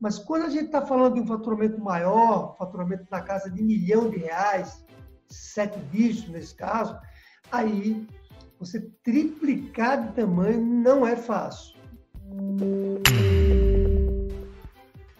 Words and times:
Mas 0.00 0.16
quando 0.18 0.44
a 0.44 0.48
gente 0.48 0.66
está 0.66 0.80
falando 0.80 1.14
de 1.14 1.20
um 1.20 1.26
faturamento 1.26 1.80
maior, 1.80 2.56
faturamento 2.56 3.04
na 3.10 3.20
casa 3.20 3.50
de 3.50 3.60
milhão 3.62 4.08
de 4.08 4.18
reais, 4.18 4.84
sete 5.28 5.78
dígitos 5.90 6.30
nesse 6.30 6.54
caso, 6.54 6.96
aí 7.50 8.06
você 8.60 8.80
triplicar 9.02 10.06
de 10.06 10.12
tamanho 10.14 10.60
não 10.60 11.04
é 11.04 11.16
fácil. 11.16 11.76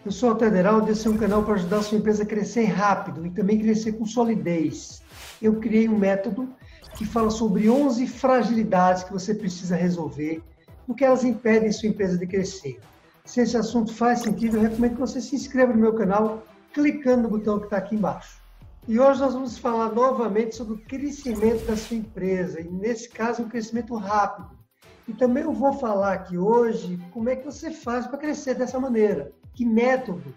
Eu 0.05 0.11
sou 0.13 0.31
o 0.31 0.35
Tederaldo, 0.35 0.89
esse 0.89 1.05
é 1.05 1.09
um 1.09 1.17
canal 1.17 1.43
para 1.43 1.55
ajudar 1.55 1.79
a 1.79 1.83
sua 1.83 1.97
empresa 1.97 2.23
a 2.23 2.25
crescer 2.25 2.63
rápido 2.63 3.25
e 3.25 3.31
também 3.31 3.59
crescer 3.59 3.93
com 3.93 4.05
solidez. 4.05 5.01
Eu 5.41 5.59
criei 5.59 5.89
um 5.89 5.97
método 5.97 6.53
que 6.95 7.05
fala 7.05 7.29
sobre 7.29 7.69
11 7.69 8.07
fragilidades 8.07 9.03
que 9.03 9.11
você 9.11 9.35
precisa 9.35 9.75
resolver, 9.75 10.41
porque 10.87 11.03
elas 11.03 11.25
impedem 11.25 11.71
sua 11.71 11.89
empresa 11.89 12.17
de 12.17 12.25
crescer. 12.25 12.79
Se 13.29 13.41
esse 13.41 13.55
assunto 13.55 13.93
faz 13.93 14.21
sentido, 14.21 14.57
eu 14.57 14.63
recomendo 14.63 14.93
que 14.93 14.99
você 14.99 15.21
se 15.21 15.35
inscreva 15.35 15.71
no 15.71 15.79
meu 15.79 15.93
canal 15.93 16.41
clicando 16.73 17.21
no 17.21 17.29
botão 17.29 17.59
que 17.59 17.65
está 17.65 17.77
aqui 17.77 17.95
embaixo. 17.95 18.41
E 18.87 18.99
hoje 18.99 19.19
nós 19.19 19.35
vamos 19.35 19.55
falar 19.55 19.93
novamente 19.93 20.55
sobre 20.55 20.73
o 20.73 20.79
crescimento 20.79 21.63
da 21.67 21.77
sua 21.77 21.97
empresa, 21.97 22.59
e 22.59 22.67
nesse 22.67 23.07
caso, 23.07 23.43
um 23.43 23.47
crescimento 23.47 23.95
rápido. 23.95 24.57
E 25.07 25.13
também 25.13 25.43
eu 25.43 25.53
vou 25.53 25.73
falar 25.73 26.13
aqui 26.13 26.39
hoje 26.39 26.99
como 27.11 27.29
é 27.29 27.35
que 27.35 27.45
você 27.45 27.69
faz 27.69 28.07
para 28.07 28.17
crescer 28.17 28.55
dessa 28.55 28.79
maneira 28.79 29.31
que 29.53 29.63
método 29.63 30.33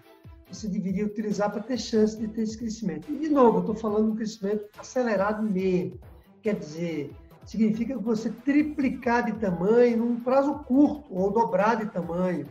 você 0.47 0.69
deveria 0.69 1.07
utilizar 1.07 1.51
para 1.51 1.63
ter 1.63 1.79
chance 1.79 2.19
de 2.19 2.29
ter 2.29 2.43
esse 2.43 2.59
crescimento. 2.59 3.11
E, 3.11 3.17
de 3.17 3.31
novo, 3.31 3.57
eu 3.57 3.61
estou 3.61 3.75
falando 3.75 4.05
de 4.05 4.11
um 4.11 4.17
crescimento 4.17 4.67
acelerado 4.79 5.43
mesmo. 5.43 5.99
Quer 6.43 6.57
dizer, 6.57 7.11
significa 7.47 7.97
que 7.97 8.05
você 8.05 8.29
triplicar 8.29 9.25
de 9.25 9.33
tamanho 9.41 9.97
num 9.97 10.21
prazo 10.21 10.57
curto 10.67 11.07
ou 11.11 11.31
dobrar 11.31 11.77
de 11.77 11.87
tamanho. 11.87 12.47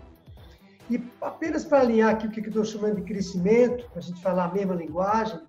E 0.91 1.03
apenas 1.21 1.63
para 1.63 1.79
alinhar 1.79 2.11
aqui 2.11 2.27
o 2.27 2.31
que 2.31 2.41
eu 2.41 2.47
estou 2.47 2.65
chamando 2.65 2.97
de 2.97 3.03
crescimento, 3.03 3.89
para 3.89 3.99
a 3.99 4.03
gente 4.03 4.21
falar 4.21 4.45
a 4.45 4.53
mesma 4.53 4.75
linguagem, 4.75 5.39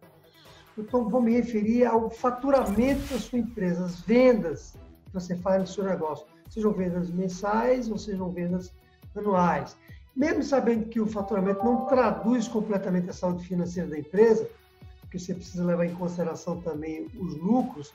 então 0.79 1.09
vou 1.09 1.21
me 1.21 1.33
referir 1.33 1.85
ao 1.85 2.09
faturamento 2.09 3.13
da 3.13 3.19
sua 3.19 3.39
empresa, 3.39 3.85
as 3.85 4.01
vendas 4.01 4.75
que 5.05 5.13
você 5.13 5.37
faz 5.37 5.61
no 5.61 5.67
seu 5.67 5.85
negócio, 5.85 6.27
sejam 6.49 6.73
vendas 6.73 7.11
mensais 7.11 7.91
ou 7.91 7.99
sejam 7.99 8.31
vendas 8.31 8.73
anuais 9.15 9.77
mesmo 10.15 10.43
sabendo 10.43 10.89
que 10.89 11.01
o 11.01 11.07
faturamento 11.07 11.65
não 11.65 11.87
traduz 11.87 12.47
completamente 12.47 13.11
a 13.11 13.13
saúde 13.13 13.47
financeira 13.47 13.89
da 13.89 13.99
empresa, 13.99 14.49
porque 15.01 15.19
você 15.19 15.35
precisa 15.35 15.65
levar 15.65 15.87
em 15.87 15.95
consideração 15.95 16.61
também 16.61 17.07
os 17.19 17.35
lucros, 17.37 17.93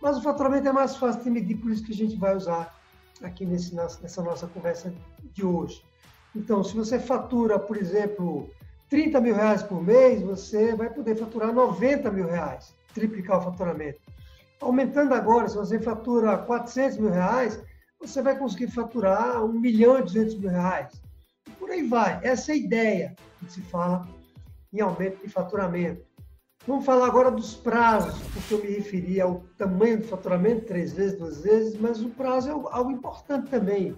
mas 0.00 0.16
o 0.16 0.22
faturamento 0.22 0.68
é 0.68 0.72
mais 0.72 0.96
fácil 0.96 1.22
de 1.22 1.30
medir, 1.30 1.56
por 1.56 1.70
isso 1.70 1.84
que 1.84 1.92
a 1.92 1.96
gente 1.96 2.16
vai 2.16 2.36
usar 2.36 2.76
aqui 3.22 3.44
nesse, 3.44 3.74
nessa 3.74 4.22
nossa 4.22 4.46
conversa 4.46 4.92
de 5.32 5.44
hoje. 5.44 5.84
Então, 6.34 6.62
se 6.62 6.74
você 6.74 6.98
fatura, 6.98 7.58
por 7.58 7.76
exemplo, 7.76 8.48
30 8.88 9.20
mil 9.20 9.34
reais 9.34 9.62
por 9.62 9.82
mês, 9.82 10.22
você 10.22 10.74
vai 10.74 10.90
poder 10.90 11.16
faturar 11.16 11.52
90 11.52 12.10
mil 12.10 12.26
reais, 12.26 12.74
triplicar 12.94 13.38
o 13.38 13.42
faturamento. 13.42 14.00
Aumentando 14.60 15.14
agora, 15.14 15.48
se 15.48 15.56
você 15.56 15.78
fatura 15.80 16.38
400 16.38 16.98
mil 16.98 17.10
reais, 17.10 17.60
você 17.98 18.22
vai 18.22 18.38
conseguir 18.38 18.68
faturar 18.68 19.44
1 19.44 19.52
milhão 19.52 19.98
e 19.98 20.02
200 20.02 20.34
mil 20.36 20.50
reais 20.50 21.00
por 21.60 21.70
aí 21.70 21.86
vai. 21.86 22.18
Essa 22.22 22.50
é 22.50 22.54
a 22.54 22.58
ideia 22.58 23.16
que 23.38 23.52
se 23.52 23.60
fala 23.60 24.08
em 24.72 24.80
aumento 24.80 25.22
de 25.22 25.28
faturamento. 25.28 26.04
Vamos 26.66 26.84
falar 26.84 27.06
agora 27.06 27.30
dos 27.30 27.54
prazos, 27.54 28.18
porque 28.32 28.54
eu 28.54 28.62
me 28.62 28.76
referi 28.76 29.20
ao 29.20 29.44
tamanho 29.56 29.98
do 29.98 30.06
faturamento, 30.06 30.66
três 30.66 30.92
vezes, 30.92 31.18
duas 31.18 31.40
vezes, 31.42 31.78
mas 31.78 32.02
o 32.02 32.10
prazo 32.10 32.50
é 32.50 32.52
algo 32.52 32.90
importante 32.90 33.48
também, 33.48 33.96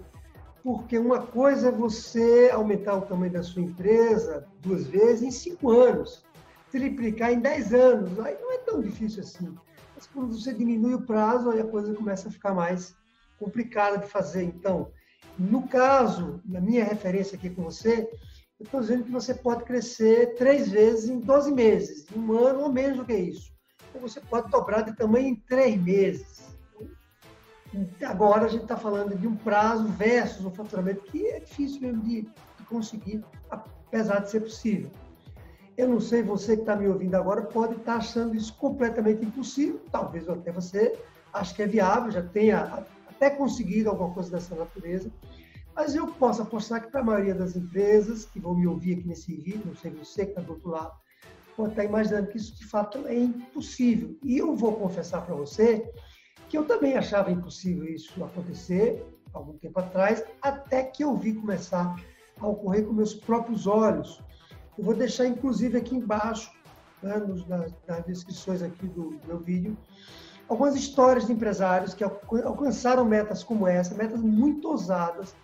porque 0.63 0.97
uma 0.97 1.19
coisa 1.19 1.67
é 1.67 1.71
você 1.71 2.49
aumentar 2.53 2.95
o 2.95 3.01
tamanho 3.01 3.33
da 3.33 3.43
sua 3.43 3.61
empresa 3.61 4.47
duas 4.61 4.87
vezes 4.87 5.21
em 5.21 5.29
cinco 5.29 5.71
anos, 5.71 6.23
triplicar 6.71 7.33
em 7.33 7.39
dez 7.39 7.73
anos, 7.73 8.17
aí 8.19 8.37
não 8.39 8.51
é 8.53 8.57
tão 8.59 8.81
difícil 8.81 9.21
assim. 9.21 9.53
Mas 9.93 10.07
quando 10.07 10.31
você 10.31 10.53
diminui 10.53 10.93
o 10.93 11.05
prazo, 11.05 11.49
aí 11.49 11.59
a 11.59 11.67
coisa 11.67 11.93
começa 11.93 12.29
a 12.29 12.31
ficar 12.31 12.53
mais 12.53 12.95
complicada 13.37 13.97
de 13.97 14.07
fazer. 14.07 14.43
Então, 14.43 14.89
no 15.37 15.67
caso, 15.67 16.41
na 16.45 16.61
minha 16.61 16.85
referência 16.85 17.37
aqui 17.37 17.49
com 17.49 17.63
você, 17.63 18.09
eu 18.57 18.63
estou 18.63 18.79
dizendo 18.79 19.03
que 19.03 19.11
você 19.11 19.33
pode 19.33 19.65
crescer 19.65 20.35
três 20.35 20.69
vezes 20.69 21.09
em 21.09 21.19
12 21.19 21.51
meses, 21.51 22.05
em 22.15 22.19
um 22.19 22.31
ano 22.31 22.61
ou 22.61 22.71
menos 22.71 22.97
do 22.97 23.05
que 23.05 23.13
isso. 23.13 23.51
Ou 23.93 23.99
você 23.99 24.21
pode 24.21 24.49
dobrar 24.49 24.83
de 24.83 24.95
tamanho 24.95 25.27
em 25.27 25.35
três 25.35 25.81
meses. 25.81 26.52
Agora 28.05 28.45
a 28.45 28.47
gente 28.47 28.63
está 28.63 28.77
falando 28.77 29.17
de 29.17 29.27
um 29.27 29.35
prazo 29.35 29.87
versus 29.87 30.45
um 30.45 30.51
faturamento 30.51 31.01
que 31.03 31.25
é 31.27 31.39
difícil 31.39 31.81
mesmo 31.81 32.01
de, 32.03 32.21
de 32.21 32.65
conseguir, 32.69 33.23
apesar 33.49 34.19
de 34.19 34.29
ser 34.29 34.41
possível. 34.41 34.91
Eu 35.75 35.87
não 35.87 35.99
sei, 35.99 36.21
você 36.21 36.55
que 36.55 36.61
está 36.61 36.75
me 36.75 36.87
ouvindo 36.87 37.15
agora 37.15 37.41
pode 37.41 37.73
estar 37.73 37.93
tá 37.93 37.97
achando 37.97 38.35
isso 38.35 38.55
completamente 38.57 39.25
impossível. 39.25 39.81
Talvez 39.91 40.29
até 40.29 40.51
você 40.51 40.99
ache 41.33 41.55
que 41.55 41.63
é 41.63 41.67
viável, 41.67 42.11
já 42.11 42.21
tenha 42.21 42.85
até 43.09 43.31
conseguido 43.31 43.89
alguma 43.89 44.13
coisa 44.13 44.29
dessa 44.29 44.53
natureza. 44.53 45.09
Mas 45.75 45.95
eu 45.95 46.07
posso 46.07 46.43
apostar 46.43 46.83
que 46.83 46.91
para 46.91 47.01
a 47.01 47.03
maioria 47.03 47.33
das 47.33 47.55
empresas 47.55 48.25
que 48.25 48.39
vão 48.39 48.53
me 48.53 48.67
ouvir 48.67 48.99
aqui 48.99 49.07
nesse 49.07 49.35
vídeo, 49.35 49.63
não 49.65 49.75
sei 49.75 49.89
você 49.89 50.25
que 50.25 50.31
está 50.31 50.41
do 50.41 50.53
outro 50.53 50.69
lado, 50.69 50.93
pode 51.57 51.71
estar 51.71 51.83
imaginando 51.83 52.27
que 52.27 52.37
isso 52.37 52.55
de 52.55 52.65
fato 52.67 53.07
é 53.07 53.15
impossível. 53.15 54.15
E 54.23 54.37
eu 54.37 54.55
vou 54.55 54.73
confessar 54.73 55.25
para 55.25 55.33
você 55.33 55.91
que 56.53 56.57
eu 56.59 56.65
também 56.65 56.95
achava 56.95 57.31
impossível 57.31 57.83
isso 57.85 58.23
acontecer 58.23 59.03
algum 59.33 59.53
tempo 59.53 59.79
atrás, 59.79 60.23
até 60.39 60.83
que 60.83 61.03
eu 61.03 61.17
vi 61.17 61.33
começar 61.33 61.95
a 62.39 62.47
ocorrer 62.47 62.85
com 62.85 62.93
meus 62.93 63.11
próprios 63.11 63.65
olhos. 63.65 64.21
Eu 64.77 64.83
vou 64.83 64.93
deixar 64.93 65.25
inclusive 65.25 65.79
aqui 65.79 65.95
embaixo, 65.95 66.51
né, 67.01 67.17
nas, 67.47 67.73
nas 67.87 68.05
descrições 68.05 68.61
aqui 68.61 68.85
do 68.85 69.19
meu 69.25 69.39
vídeo, 69.39 69.75
algumas 70.47 70.75
histórias 70.75 71.25
de 71.25 71.33
empresários 71.33 71.95
que 71.95 72.03
alcançaram 72.03 73.03
metas 73.03 73.43
como 73.43 73.67
essa, 73.67 73.95
metas 73.95 74.21
muito 74.21 74.67
ousadas, 74.67 75.35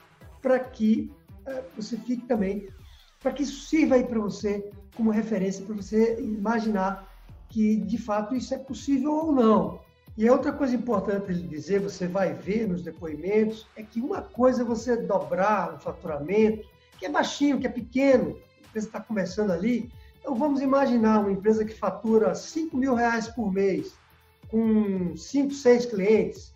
para 0.44 0.59
que 0.59 1.12
uh, 1.48 1.64
você 1.75 1.98
fique 1.98 2.28
também, 2.28 2.69
para 3.19 3.31
que 3.31 3.42
isso 3.42 3.68
sirva 3.68 3.96
aí 3.96 4.03
para 4.03 4.19
você 4.19 4.72
como 4.96 5.09
referência, 5.09 5.66
para 5.66 5.74
você 5.74 6.22
imaginar 6.22 7.12
que 7.48 7.78
de 7.78 7.98
fato 7.98 8.36
isso 8.36 8.53
é 8.53 8.59
possível 8.59 9.12
ou 9.12 9.31
não. 9.31 9.88
E 10.19 10.30
outra 10.30 10.52
coisa 10.52 10.75
importante 10.75 11.34
de 11.34 11.44
dizer, 11.44 11.80
você 11.80 12.06
vai 12.06 12.34
ver 12.34 12.68
nos 12.68 12.84
depoimentos, 12.84 13.66
é 13.78 13.81
que 13.81 14.02
uma 14.02 14.22
coisa 14.22 14.63
é 14.63 14.66
você 14.66 14.97
dobrar 14.97 15.75
o 15.75 15.80
faturamento, 15.80 16.68
que 16.97 17.06
é 17.06 17.09
baixinho, 17.09 17.57
que 17.57 17.66
é 17.66 17.69
pequeno, 17.69 18.38
a 18.57 18.68
empresa 18.68 18.88
está 18.88 19.00
começando 19.00 19.52
ali. 19.52 19.90
Então 20.19 20.35
vamos 20.35 20.59
imaginar 20.59 21.22
uma 21.22 21.31
empresa 21.31 21.63
que 21.63 21.74
fatura 21.74 22.35
5 22.35 22.75
mil 22.75 22.96
reais 22.96 23.30
por 23.30 23.50
mês 23.50 23.94
com 24.50 25.16
5, 25.16 25.53
6 25.53 25.85
clientes. 25.85 26.53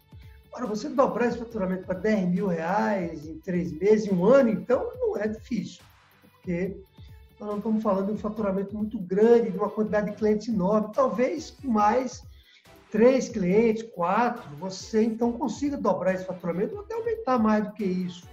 Para 0.51 0.65
você 0.65 0.89
dobrar 0.89 1.27
esse 1.27 1.37
faturamento 1.37 1.85
para 1.85 1.97
10 1.97 2.31
mil 2.31 2.47
reais 2.47 3.25
em 3.25 3.39
três 3.39 3.71
meses, 3.71 4.11
em 4.11 4.13
um 4.13 4.25
ano, 4.25 4.49
então 4.49 4.91
não 4.99 5.15
é 5.15 5.25
difícil, 5.25 5.81
porque 6.33 6.75
nós 7.39 7.47
não 7.47 7.57
estamos 7.59 7.81
falando 7.81 8.07
de 8.07 8.11
um 8.11 8.17
faturamento 8.17 8.75
muito 8.75 8.99
grande, 8.99 9.51
de 9.51 9.57
uma 9.57 9.69
quantidade 9.69 10.11
de 10.11 10.17
clientes 10.17 10.49
enorme, 10.49 10.89
talvez 10.93 11.55
mais 11.63 12.23
três 12.93 13.27
clientes, 13.27 13.81
quatro, 13.81 14.43
você 14.57 15.03
então 15.03 15.31
consiga 15.31 15.75
dobrar 15.75 16.13
esse 16.13 16.25
faturamento 16.25 16.75
ou 16.75 16.81
até 16.81 16.93
aumentar 16.93 17.39
mais 17.39 17.65
do 17.65 17.73
que 17.73 17.83
isso. 17.83 18.29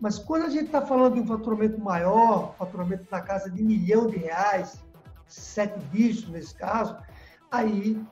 Mas 0.00 0.18
quando 0.18 0.46
a 0.46 0.48
gente 0.48 0.64
está 0.64 0.80
falando 0.80 1.16
de 1.16 1.20
um 1.20 1.26
faturamento 1.26 1.78
maior, 1.78 2.54
faturamento 2.56 3.06
na 3.10 3.20
casa 3.20 3.50
de 3.50 3.62
milhão 3.62 4.06
de 4.06 4.16
reais, 4.16 4.82
sete 5.26 5.78
dígitos 5.92 6.30
nesse 6.30 6.54
caso, 6.54 6.96
aí 7.50 8.02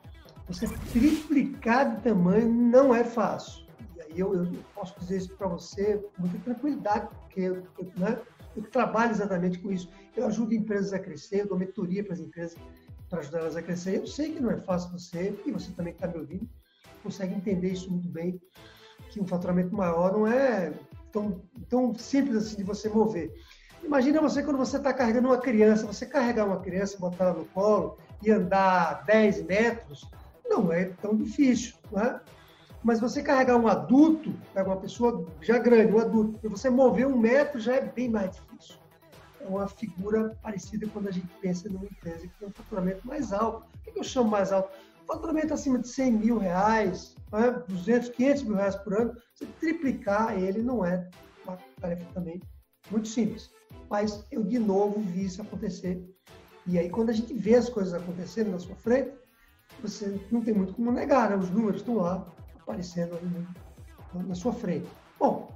você 0.47 0.69
triplicar 0.93 1.97
de 1.97 2.03
tamanho 2.03 2.53
não 2.53 2.95
é 2.95 3.03
fácil. 3.03 3.65
E 3.97 4.03
aí 4.03 4.21
eu, 4.21 4.35
eu 4.35 4.53
posso 4.75 4.95
dizer 5.01 5.17
isso 5.17 5.35
para 5.35 5.49
você 5.49 5.97
com 6.15 6.27
muita 6.27 6.39
tranquilidade, 6.41 7.09
porque 7.23 7.41
eu, 7.41 7.63
eu, 7.79 7.91
né, 7.97 8.19
eu 8.55 8.63
trabalho 8.65 9.13
exatamente 9.13 9.59
com 9.61 9.73
isso. 9.73 9.89
Eu 10.15 10.27
ajudo 10.27 10.53
empresas 10.53 10.93
a 10.93 10.99
crescer, 10.99 11.41
eu 11.41 11.49
dou 11.49 11.59
mentoria 11.59 12.05
para 12.05 12.13
as 12.13 12.21
empresas 12.21 12.59
para 13.09 13.21
ajudar 13.21 13.39
elas 13.39 13.57
a 13.57 13.63
crescer. 13.63 13.97
Eu 13.97 14.07
sei 14.07 14.33
que 14.33 14.41
não 14.41 14.51
é 14.51 14.57
fácil 14.59 14.91
você, 14.91 15.39
e 15.45 15.51
você 15.51 15.71
também 15.73 15.93
que 15.93 16.05
está 16.05 16.13
me 16.13 16.21
ouvindo, 16.21 16.49
consegue 17.03 17.35
entender 17.35 17.73
isso 17.73 17.91
muito 17.91 18.09
bem, 18.09 18.41
que 19.11 19.21
um 19.21 19.27
faturamento 19.27 19.75
maior 19.75 20.13
não 20.13 20.27
é 20.27 20.73
tão, 21.13 21.43
tão 21.69 21.95
simples 21.95 22.37
assim 22.37 22.57
de 22.57 22.65
você 22.65 22.89
mover. 22.89 23.33
Imagina 23.83 24.21
você 24.21 24.43
quando 24.43 24.59
você 24.59 24.79
está 24.79 24.93
carregando 24.93 25.29
uma 25.29 25.39
criança, 25.39 25.87
você 25.87 26.07
carregar 26.07 26.47
uma 26.47 26.61
criança, 26.61 26.99
botar 26.99 27.27
ela 27.27 27.35
no 27.35 27.45
colo 27.47 27.99
e 28.23 28.31
andar 28.31 29.05
10 29.05 29.45
metros, 29.45 30.09
não 30.49 30.73
é 30.73 30.87
tão 30.87 31.17
difícil, 31.17 31.75
não 31.93 32.03
é? 32.03 32.21
Mas 32.83 33.01
você 33.01 33.23
carregar 33.23 33.57
um 33.57 33.69
adulto, 33.69 34.33
pega 34.55 34.69
uma 34.69 34.81
pessoa 34.81 35.27
já 35.41 35.59
grande, 35.59 35.93
um 35.93 35.99
adulto, 35.99 36.39
e 36.43 36.49
você 36.49 36.71
mover 36.71 37.07
um 37.07 37.19
metro 37.19 37.61
já 37.61 37.77
é 37.77 37.81
bem 37.81 38.09
mais 38.09 38.33
difícil. 38.33 38.77
É 39.47 39.49
uma 39.49 39.69
figura 39.69 40.37
parecida 40.43 40.89
quando 40.89 41.09
a 41.09 41.13
gente 41.13 41.29
pensa 41.41 41.69
numa 41.69 41.85
empresa 41.85 42.27
que 42.27 42.39
tem 42.39 42.49
um 42.49 42.53
faturamento 42.53 43.07
mais 43.07 43.33
alto. 43.33 43.67
O 43.87 43.93
que 43.93 43.99
eu 43.99 44.05
chamo 44.05 44.29
mais 44.29 44.51
alto? 44.51 44.71
Faturamento 45.07 45.55
acima 45.55 45.79
de 45.79 45.89
100 45.89 46.13
mil 46.13 46.39
reais, 46.39 47.15
né? 47.33 47.63
200, 47.69 48.09
500 48.09 48.43
mil 48.43 48.57
reais 48.57 48.75
por 48.75 48.95
ano, 48.95 49.17
você 49.33 49.47
triplicar 49.61 50.37
ele 50.37 50.63
não 50.63 50.85
é 50.85 51.09
uma 51.45 51.57
tarefa 51.81 52.05
também 52.13 52.43
muito 52.91 53.07
simples. 53.07 53.51
Mas 53.89 54.27
eu, 54.33 54.43
de 54.43 54.59
novo, 54.59 55.01
vi 55.01 55.27
isso 55.27 55.41
acontecer. 55.41 56.05
E 56.67 56.77
aí, 56.77 56.91
quando 56.91 57.11
a 57.11 57.13
gente 57.13 57.33
vê 57.33 57.55
as 57.55 57.69
coisas 57.69 57.95
acontecendo 57.95 58.51
na 58.51 58.59
sua 58.59 58.75
frente, 58.75 59.13
você 59.81 60.21
não 60.33 60.41
tem 60.41 60.55
muito 60.55 60.75
como 60.75 60.91
negar, 60.91 61.31
né? 61.31 61.37
Os 61.37 61.51
números 61.51 61.83
estão 61.83 61.97
lá, 61.97 62.27
aparecendo 62.61 63.15
ali 63.15 63.47
na 64.27 64.35
sua 64.35 64.53
frente. 64.53 64.89
Bom, 65.21 65.56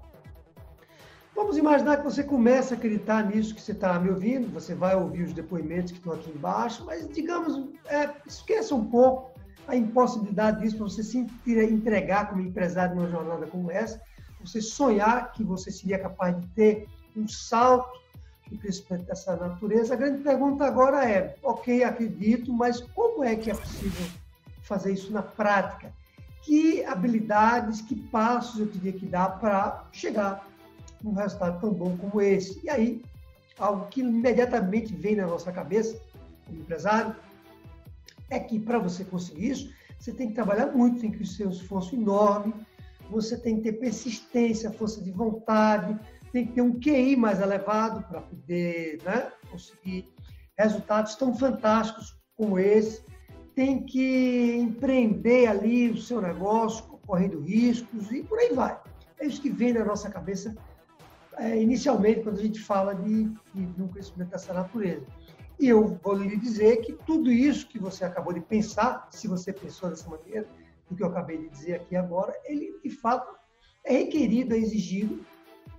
vamos 1.41 1.57
imaginar 1.57 1.97
que 1.97 2.05
você 2.05 2.23
começa 2.23 2.75
a 2.75 2.77
acreditar 2.77 3.25
nisso 3.25 3.55
que 3.55 3.63
você 3.63 3.73
está 3.73 3.99
me 3.99 4.11
ouvindo, 4.11 4.53
você 4.53 4.75
vai 4.75 4.95
ouvir 4.95 5.23
os 5.23 5.33
depoimentos 5.33 5.91
que 5.91 5.97
estão 5.97 6.13
aqui 6.13 6.31
embaixo, 6.31 6.85
mas, 6.85 7.09
digamos, 7.09 7.67
é, 7.87 8.11
esqueça 8.27 8.75
um 8.75 8.85
pouco 8.85 9.31
a 9.67 9.75
impossibilidade 9.75 10.61
disso 10.61 10.77
para 10.77 10.85
você 10.85 11.03
se 11.03 11.17
entregar 11.17 12.29
como 12.29 12.43
empresário 12.43 12.95
numa 12.95 13.09
jornada 13.09 13.47
como 13.47 13.71
essa, 13.71 13.99
você 14.45 14.61
sonhar 14.61 15.33
que 15.33 15.43
você 15.43 15.71
seria 15.71 15.99
capaz 15.99 16.39
de 16.39 16.47
ter 16.49 16.87
um 17.17 17.27
salto 17.27 17.99
no 18.51 18.59
crescimento 18.59 19.07
dessa 19.07 19.35
natureza. 19.35 19.95
A 19.95 19.97
grande 19.97 20.23
pergunta 20.23 20.67
agora 20.67 21.09
é: 21.09 21.37
ok, 21.43 21.85
acredito, 21.85 22.53
mas 22.53 22.81
como 22.81 23.25
é 23.25 23.35
que 23.35 23.51
é 23.51 23.55
possível 23.55 24.07
fazer 24.63 24.93
isso 24.93 25.11
na 25.11 25.23
prática? 25.23 25.91
Que 26.43 26.85
habilidades, 26.85 27.81
que 27.81 27.95
passos 27.95 28.61
eu 28.61 28.67
teria 28.67 28.93
que 28.93 29.07
dar 29.07 29.39
para 29.39 29.85
chegar 29.93 30.50
num 31.02 31.12
resultado 31.12 31.61
tão 31.61 31.73
bom 31.73 31.97
como 31.97 32.20
esse? 32.20 32.61
E 32.64 32.70
aí, 32.70 33.02
algo 33.58 33.87
que 33.88 34.00
imediatamente 34.00 34.94
vem 34.94 35.17
na 35.17 35.26
nossa 35.26 35.52
cabeça, 35.52 36.00
como 36.47 36.61
empresário, 36.61 37.14
é 38.29 38.38
que 38.38 38.58
para 38.58 38.79
você 38.79 39.05
conseguir 39.05 39.50
isso, 39.50 39.73
você 39.99 40.12
tem 40.12 40.29
que 40.29 40.35
trabalhar 40.35 40.67
muito, 40.67 41.00
tem 41.00 41.11
que 41.11 41.26
ser 41.26 41.47
um 41.47 41.50
esforço 41.50 41.94
enorme, 41.94 42.55
você 43.11 43.37
tem 43.37 43.56
que 43.56 43.62
ter 43.62 43.73
persistência, 43.73 44.70
força 44.70 45.02
de 45.02 45.11
vontade, 45.11 45.99
tem 46.32 46.47
que 46.47 46.52
ter 46.52 46.62
um 46.62 46.79
QI 46.79 47.17
mais 47.17 47.41
elevado 47.41 48.02
para 48.08 48.20
poder 48.20 49.02
né, 49.05 49.32
conseguir 49.50 50.08
resultados 50.56 51.17
tão 51.17 51.35
fantásticos 51.37 52.17
como 52.37 52.58
esse. 52.58 53.02
Tem 53.55 53.82
que 53.85 54.56
empreender 54.56 55.49
ali 55.49 55.91
o 55.91 56.00
seu 56.00 56.23
negócio, 56.23 56.85
correndo 57.06 57.41
riscos 57.41 58.11
e 58.12 58.23
por 58.23 58.38
aí 58.38 58.55
vai. 58.55 58.79
É 59.19 59.26
isso 59.26 59.43
que 59.43 59.50
vem 59.50 59.73
na 59.73 59.85
nossa 59.85 60.08
cabeça 60.08 60.55
é, 61.41 61.61
inicialmente 61.61 62.21
quando 62.21 62.39
a 62.39 62.43
gente 62.43 62.61
fala 62.61 62.95
de, 62.95 63.25
de, 63.55 63.83
um 63.83 63.89
crescimento 63.89 64.29
dessa 64.29 64.53
natureza. 64.53 65.07
E 65.59 65.69
eu 65.69 65.99
vou 66.03 66.15
lhe 66.15 66.37
dizer 66.37 66.77
que 66.79 66.93
tudo 66.93 67.33
isso 67.33 67.67
que 67.67 67.79
você 67.79 68.05
acabou 68.05 68.33
de 68.33 68.41
pensar, 68.41 69.09
se 69.11 69.27
você 69.27 69.53
pensou 69.53 69.89
dessa 69.89 70.09
maneira, 70.09 70.47
do 70.89 70.95
que 70.95 71.03
eu 71.03 71.07
acabei 71.07 71.39
de 71.39 71.49
dizer 71.49 71.75
aqui 71.75 71.97
agora, 71.97 72.35
ele 72.45 72.79
de 72.85 72.91
fato 72.91 73.35
é 73.85 73.93
requerido, 73.95 74.55
é 74.55 74.59
exigido 74.59 75.25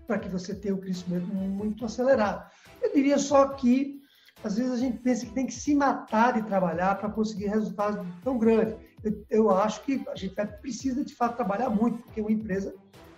para 0.08 0.18
que 0.18 0.30
você 0.30 0.56
tenha 0.56 0.74
um 0.74 0.80
crescimento 0.80 1.28
muito 1.28 1.86
acelerado. 1.86 2.50
Eu 2.81 2.94
diria 2.94 3.19
só 3.19 3.50
que 3.50 4.02
às 4.44 4.57
vezes 4.57 4.72
a 4.72 4.78
gente 4.78 4.98
pensa 4.98 5.25
que 5.28 5.34
tem 5.34 5.46
que 5.46 5.54
se 5.54 5.75
matar 5.75 6.34
de 6.34 6.42
trabalhar 6.48 6.98
para 6.98 7.10
conseguir 7.10 7.48
resultados 7.48 8.04
tão 8.24 8.40
grandes. 8.40 8.75
Eu, 9.04 9.25
eu, 9.30 9.52
acho 9.52 9.84
que 9.84 10.04
a 10.07 10.16
gente 10.16 10.34
precisa 10.60 11.06
de 11.06 11.14
fato 11.14 11.36
trabalhar 11.36 11.69
muito, 11.69 12.00
porque 12.00 12.22
uma 12.22 12.31
empresa 12.31 12.74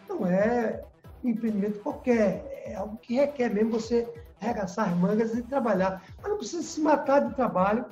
não 0.10 0.28
é 0.28 0.84
empreendimento 1.30 1.80
qualquer, 1.80 2.64
é 2.66 2.75
algo 2.75 2.98
que 2.98 3.16
requer 3.16 3.54
mesmo 3.54 3.72
você 3.72 4.08
arregaçar 4.42 4.90
as 4.90 4.98
mangas 4.98 5.36
e 5.36 5.42
trabalhar. 5.42 6.04
Mas 6.22 6.31
não 6.31 6.38
precisa 6.38 6.64
se 6.64 6.81
matar 6.81 7.28
de 7.28 7.36
trabalho, 7.36 7.86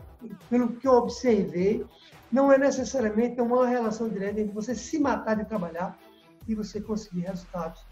pelo 0.49 0.73
que 0.73 0.87
eu 0.87 0.93
observei, 0.93 1.85
não 2.31 2.51
é 2.51 2.57
necessariamente 2.57 3.41
uma 3.41 3.67
relação 3.67 4.07
direta 4.07 4.39
entre 4.39 4.53
você 4.53 4.73
se 4.75 4.99
matar 4.99 5.35
de 5.35 5.45
trabalhar 5.45 5.97
e 6.47 6.55
você 6.55 6.79
conseguir 6.79 7.21
resultados 7.21 7.85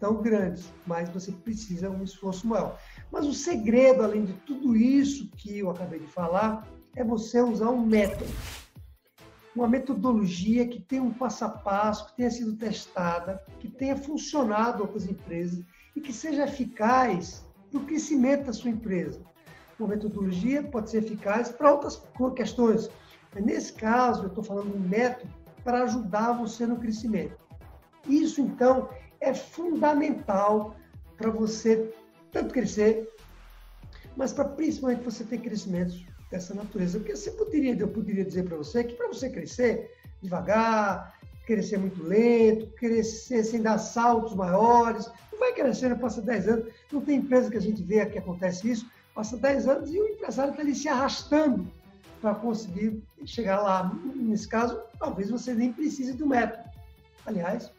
tão 0.00 0.20
grandes, 0.20 0.72
mas 0.86 1.08
você 1.08 1.30
precisa 1.32 1.88
de 1.88 1.96
um 1.96 2.02
esforço 2.02 2.46
maior. 2.46 2.78
Mas 3.10 3.26
o 3.26 3.32
segredo, 3.32 4.02
além 4.02 4.24
de 4.24 4.32
tudo 4.32 4.76
isso 4.76 5.28
que 5.36 5.60
eu 5.60 5.70
acabei 5.70 6.00
de 6.00 6.06
falar, 6.06 6.66
é 6.96 7.04
você 7.04 7.40
usar 7.40 7.70
um 7.70 7.86
método. 7.86 8.30
Uma 9.54 9.68
metodologia 9.68 10.66
que 10.66 10.80
tenha 10.80 11.02
um 11.02 11.12
passo 11.12 11.44
a 11.44 11.48
passo, 11.48 12.06
que 12.06 12.16
tenha 12.16 12.30
sido 12.30 12.56
testada, 12.56 13.42
que 13.60 13.68
tenha 13.68 13.96
funcionado 13.96 14.86
para 14.86 14.96
as 14.96 15.06
empresas 15.06 15.64
e 15.94 16.00
que 16.00 16.12
seja 16.12 16.44
eficaz 16.44 17.46
no 17.72 17.80
crescimento 17.84 18.46
da 18.46 18.52
sua 18.52 18.70
empresa. 18.70 19.20
Uma 19.78 19.88
metodologia 19.88 20.62
pode 20.62 20.90
ser 20.90 20.98
eficaz 20.98 21.50
para 21.50 21.72
outras 21.72 22.02
questões, 22.34 22.90
mas 23.32 23.44
nesse 23.44 23.72
caso 23.72 24.24
eu 24.24 24.28
estou 24.28 24.42
falando 24.42 24.72
de 24.72 24.78
um 24.78 24.88
método 24.88 25.32
para 25.62 25.82
ajudar 25.84 26.32
você 26.32 26.66
no 26.66 26.76
crescimento. 26.76 27.36
Isso, 28.08 28.40
então, 28.40 28.88
é 29.20 29.32
fundamental 29.32 30.76
para 31.16 31.30
você 31.30 31.92
tanto 32.30 32.52
crescer, 32.52 33.08
mas 34.16 34.32
para 34.32 34.44
principalmente 34.44 35.02
você 35.02 35.24
ter 35.24 35.38
crescimentos 35.38 36.04
dessa 36.30 36.54
natureza. 36.54 36.98
Porque 36.98 37.16
você 37.16 37.30
poderia, 37.30 37.76
eu 37.76 37.88
poderia 37.88 38.24
dizer 38.24 38.44
para 38.44 38.56
você 38.56 38.84
que 38.84 38.94
para 38.94 39.08
você 39.08 39.30
crescer 39.30 39.90
devagar, 40.22 41.14
crescer 41.46 41.78
muito 41.78 42.02
lento, 42.02 42.66
crescer 42.74 43.44
sem 43.44 43.60
dar 43.60 43.78
saltos 43.78 44.34
maiores, 44.34 45.10
não 45.30 45.38
vai 45.38 45.52
crescendo, 45.52 45.96
passa 45.96 46.22
10 46.22 46.48
anos. 46.48 46.66
Não 46.90 47.00
tem 47.00 47.18
empresa 47.18 47.50
que 47.50 47.56
a 47.56 47.60
gente 47.60 47.82
vê 47.82 48.04
que 48.06 48.18
acontece 48.18 48.70
isso, 48.70 48.90
passa 49.14 49.36
10 49.36 49.68
anos 49.68 49.92
e 49.92 49.98
o 49.98 50.08
empresário 50.08 50.50
está 50.50 50.62
ali 50.62 50.74
se 50.74 50.88
arrastando 50.88 51.66
para 52.20 52.34
conseguir 52.34 53.02
chegar 53.26 53.60
lá. 53.60 53.94
Nesse 54.14 54.48
caso, 54.48 54.80
talvez 54.98 55.30
você 55.30 55.52
nem 55.52 55.72
precise 55.72 56.14
do 56.14 56.26
método. 56.26 56.64
Aliás, 57.26 57.70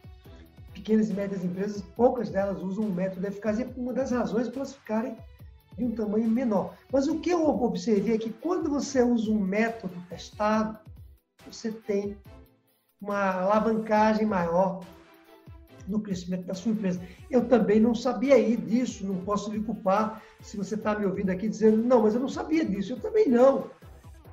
pequenas 0.74 1.10
e 1.10 1.14
médias 1.14 1.44
empresas, 1.44 1.82
poucas 1.96 2.30
delas 2.30 2.62
usam 2.62 2.86
um 2.86 2.94
método 2.94 3.26
eficaz 3.26 3.58
e 3.58 3.64
é 3.64 3.70
uma 3.76 3.94
das 3.94 4.12
razões 4.12 4.48
para 4.48 4.58
elas 4.58 4.76
ficarem 4.76 5.18
de 5.78 5.84
um 5.84 5.92
tamanho 5.92 6.30
menor. 6.30 6.74
Mas 6.92 7.08
o 7.08 7.20
que 7.20 7.30
eu 7.30 7.48
observei 7.48 8.16
é 8.16 8.18
que 8.18 8.30
quando 8.30 8.70
você 8.70 9.02
usa 9.02 9.32
um 9.32 9.40
método 9.40 9.96
testado, 10.10 10.78
você 11.46 11.72
tem 11.72 12.18
uma 13.02 13.42
alavancagem 13.42 14.26
maior 14.26 14.84
no 15.88 16.00
crescimento 16.00 16.46
da 16.46 16.54
sua 16.54 16.72
empresa. 16.72 17.02
Eu 17.30 17.48
também 17.48 17.80
não 17.80 17.94
sabia 17.94 18.36
aí 18.36 18.58
disso, 18.58 19.06
não 19.06 19.18
posso 19.18 19.52
lhe 19.52 19.62
culpar 19.62 20.22
se 20.42 20.58
você 20.58 20.76
está 20.76 20.98
me 20.98 21.06
ouvindo 21.06 21.30
aqui 21.30 21.48
dizendo, 21.48 21.78
não, 21.78 22.04
mas 22.04 22.16
eu 22.16 22.22
não 22.22 22.30
sabia 22.30 22.66
disso, 22.66 22.94
eu 22.94 23.00
também 23.00 23.28
não. 23.30 23.70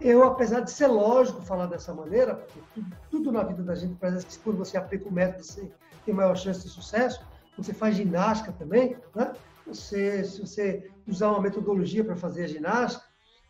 Eu, 0.00 0.24
apesar 0.24 0.60
de 0.60 0.70
ser 0.70 0.88
lógico 0.88 1.42
falar 1.42 1.66
dessa 1.66 1.94
maneira, 1.94 2.34
porque 2.34 2.60
tudo, 2.74 2.96
tudo 3.10 3.32
na 3.32 3.42
vida 3.44 3.62
da 3.62 3.74
gente 3.74 3.94
parece 4.00 4.26
que 4.26 4.38
quando 4.38 4.58
você 4.58 4.76
aplica 4.76 5.08
o 5.08 5.12
método, 5.12 5.44
você 5.44 5.70
tem 6.04 6.14
maior 6.14 6.36
chance 6.36 6.62
de 6.62 6.68
sucesso. 6.68 7.24
Você 7.56 7.72
faz 7.72 7.96
ginástica 7.96 8.52
também, 8.52 8.96
né? 9.14 9.32
Você, 9.66 10.24
se 10.24 10.40
você 10.40 10.90
usar 11.06 11.30
uma 11.30 11.40
metodologia 11.40 12.04
para 12.04 12.16
fazer 12.16 12.44
a 12.44 12.48
ginástica, 12.48 13.04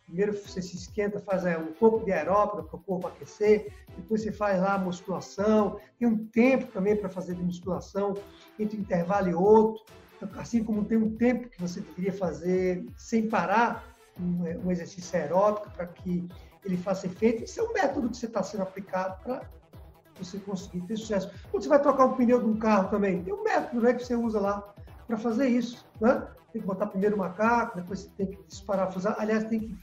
primeiro 0.05 0.33
você 0.33 0.61
se 0.61 0.75
esquenta, 0.75 1.19
faz 1.19 1.45
é, 1.45 1.57
um 1.57 1.71
pouco 1.73 2.03
de 2.03 2.11
aeróbica 2.11 2.63
para 2.63 2.75
o 2.75 2.79
corpo 2.79 3.07
aquecer, 3.07 3.73
depois 3.95 4.21
você 4.21 4.31
faz 4.31 4.59
lá 4.59 4.73
a 4.75 4.77
musculação, 4.77 5.79
tem 5.97 6.07
um 6.07 6.25
tempo 6.27 6.67
também 6.67 6.95
para 6.95 7.09
fazer 7.09 7.35
de 7.35 7.43
musculação 7.43 8.13
entre 8.59 8.77
um 8.77 8.81
intervalo 8.81 9.29
e 9.29 9.33
outro, 9.33 9.83
assim 10.37 10.63
como 10.63 10.85
tem 10.85 10.97
um 10.97 11.15
tempo 11.15 11.49
que 11.49 11.59
você 11.59 11.81
deveria 11.81 12.13
fazer 12.13 12.85
sem 12.97 13.27
parar 13.27 13.83
um, 14.19 14.67
um 14.67 14.71
exercício 14.71 15.17
aeróbico 15.17 15.69
para 15.71 15.87
que 15.87 16.27
ele 16.63 16.77
faça 16.77 17.07
efeito. 17.07 17.43
Isso 17.43 17.59
é 17.59 17.63
um 17.63 17.73
método 17.73 18.09
que 18.09 18.17
você 18.17 18.25
está 18.25 18.41
sendo 18.41 18.63
aplicado 18.63 19.21
para 19.23 19.41
você 20.17 20.37
conseguir 20.37 20.81
ter 20.81 20.97
sucesso. 20.97 21.31
Quando 21.49 21.63
você 21.63 21.69
vai 21.69 21.81
trocar 21.81 22.05
um 22.05 22.13
pneu 22.13 22.39
de 22.39 22.45
um 22.45 22.57
carro 22.57 22.89
também, 22.89 23.23
tem 23.23 23.33
um 23.33 23.43
método 23.43 23.81
né, 23.81 23.93
que 23.93 24.05
você 24.05 24.15
usa 24.15 24.39
lá 24.39 24.73
para 25.07 25.17
fazer 25.17 25.47
isso. 25.47 25.85
Né? 25.99 26.25
Tem 26.53 26.61
que 26.61 26.67
botar 26.67 26.87
primeiro 26.87 27.15
o 27.15 27.19
macaco, 27.19 27.75
depois 27.75 28.05
tem 28.15 28.27
que 28.27 28.41
desparafusar. 28.43 29.15
Aliás, 29.19 29.43
tem 29.45 29.59
que 29.59 29.75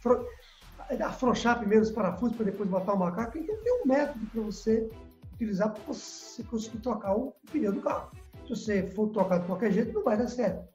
afrouxar 1.02 1.58
primeiro 1.58 1.82
os 1.82 1.90
parafusos 1.90 2.36
para 2.36 2.46
depois 2.46 2.68
botar 2.68 2.94
o 2.94 2.98
macaco. 2.98 3.36
Então 3.36 3.56
tem 3.62 3.82
um 3.82 3.86
método 3.86 4.24
para 4.26 4.40
você 4.40 4.88
utilizar 5.34 5.72
para 5.72 5.82
você 5.84 6.42
conseguir 6.44 6.78
trocar 6.78 7.14
o 7.14 7.34
pneu 7.50 7.72
do 7.72 7.80
carro. 7.80 8.10
Se 8.46 8.50
você 8.50 8.86
for 8.86 9.08
trocar 9.08 9.40
de 9.40 9.46
qualquer 9.46 9.72
jeito, 9.72 9.92
não 9.92 10.04
vai 10.04 10.16
dar 10.16 10.28
certo. 10.28 10.66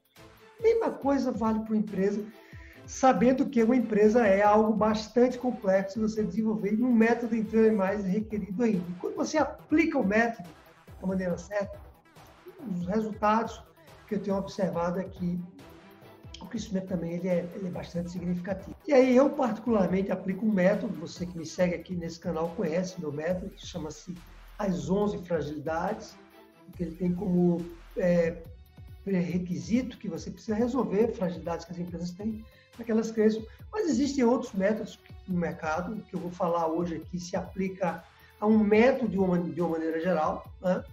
Mesma 0.62 0.90
coisa 0.90 1.32
vale 1.32 1.60
para 1.60 1.72
uma 1.72 1.78
empresa 1.78 2.24
sabendo 2.86 3.46
que 3.46 3.62
uma 3.62 3.76
empresa 3.76 4.26
é 4.26 4.42
algo 4.42 4.72
bastante 4.72 5.36
complexo 5.36 6.00
você 6.00 6.22
desenvolver 6.22 6.72
e 6.74 6.82
um 6.82 6.92
método 6.92 7.34
então 7.34 7.60
é 7.60 7.70
mais 7.70 8.04
requerido 8.04 8.62
ainda. 8.62 8.84
Quando 9.00 9.16
você 9.16 9.36
aplica 9.36 9.98
o 9.98 10.06
método 10.06 10.48
da 11.00 11.06
maneira 11.06 11.36
certa, 11.36 11.78
os 12.70 12.86
resultados 12.86 13.60
que 14.06 14.14
eu 14.14 14.22
tenho 14.22 14.36
observado 14.36 15.00
é 15.00 15.04
que 15.04 15.38
o 16.46 16.48
crescimento 16.48 16.86
também 16.86 17.14
ele 17.14 17.28
é, 17.28 17.48
ele 17.54 17.66
é 17.66 17.70
bastante 17.70 18.10
significativo. 18.10 18.74
E 18.86 18.92
aí 18.92 19.16
eu 19.16 19.28
particularmente 19.30 20.12
aplico 20.12 20.46
um 20.46 20.52
método, 20.52 20.94
você 20.94 21.26
que 21.26 21.36
me 21.36 21.44
segue 21.44 21.74
aqui 21.74 21.94
nesse 21.94 22.20
canal 22.20 22.48
conhece 22.50 23.00
meu 23.00 23.12
método, 23.12 23.50
que 23.50 23.66
chama-se 23.66 24.14
as 24.58 24.88
11 24.88 25.18
fragilidades, 25.18 26.16
que 26.76 26.84
ele 26.84 26.94
tem 26.94 27.12
como 27.12 27.64
é, 27.96 28.36
requisito 29.04 29.98
que 29.98 30.08
você 30.08 30.30
precisa 30.30 30.56
resolver 30.56 31.12
fragilidades 31.14 31.66
que 31.66 31.72
as 31.72 31.78
empresas 31.78 32.12
têm 32.12 32.44
para 32.74 32.84
que 32.84 32.92
elas 32.92 33.10
cresçam. 33.10 33.44
Mas 33.72 33.88
existem 33.88 34.24
outros 34.24 34.52
métodos 34.52 34.98
no 35.26 35.38
mercado, 35.38 36.02
que 36.08 36.14
eu 36.14 36.20
vou 36.20 36.30
falar 36.30 36.68
hoje 36.68 36.96
aqui, 36.96 37.18
se 37.18 37.36
aplica 37.36 38.04
a 38.40 38.46
um 38.46 38.58
método 38.58 39.10
de 39.10 39.18
uma, 39.18 39.38
de 39.38 39.60
uma 39.60 39.70
maneira 39.70 40.00
geral, 40.00 40.50
né? 40.60 40.84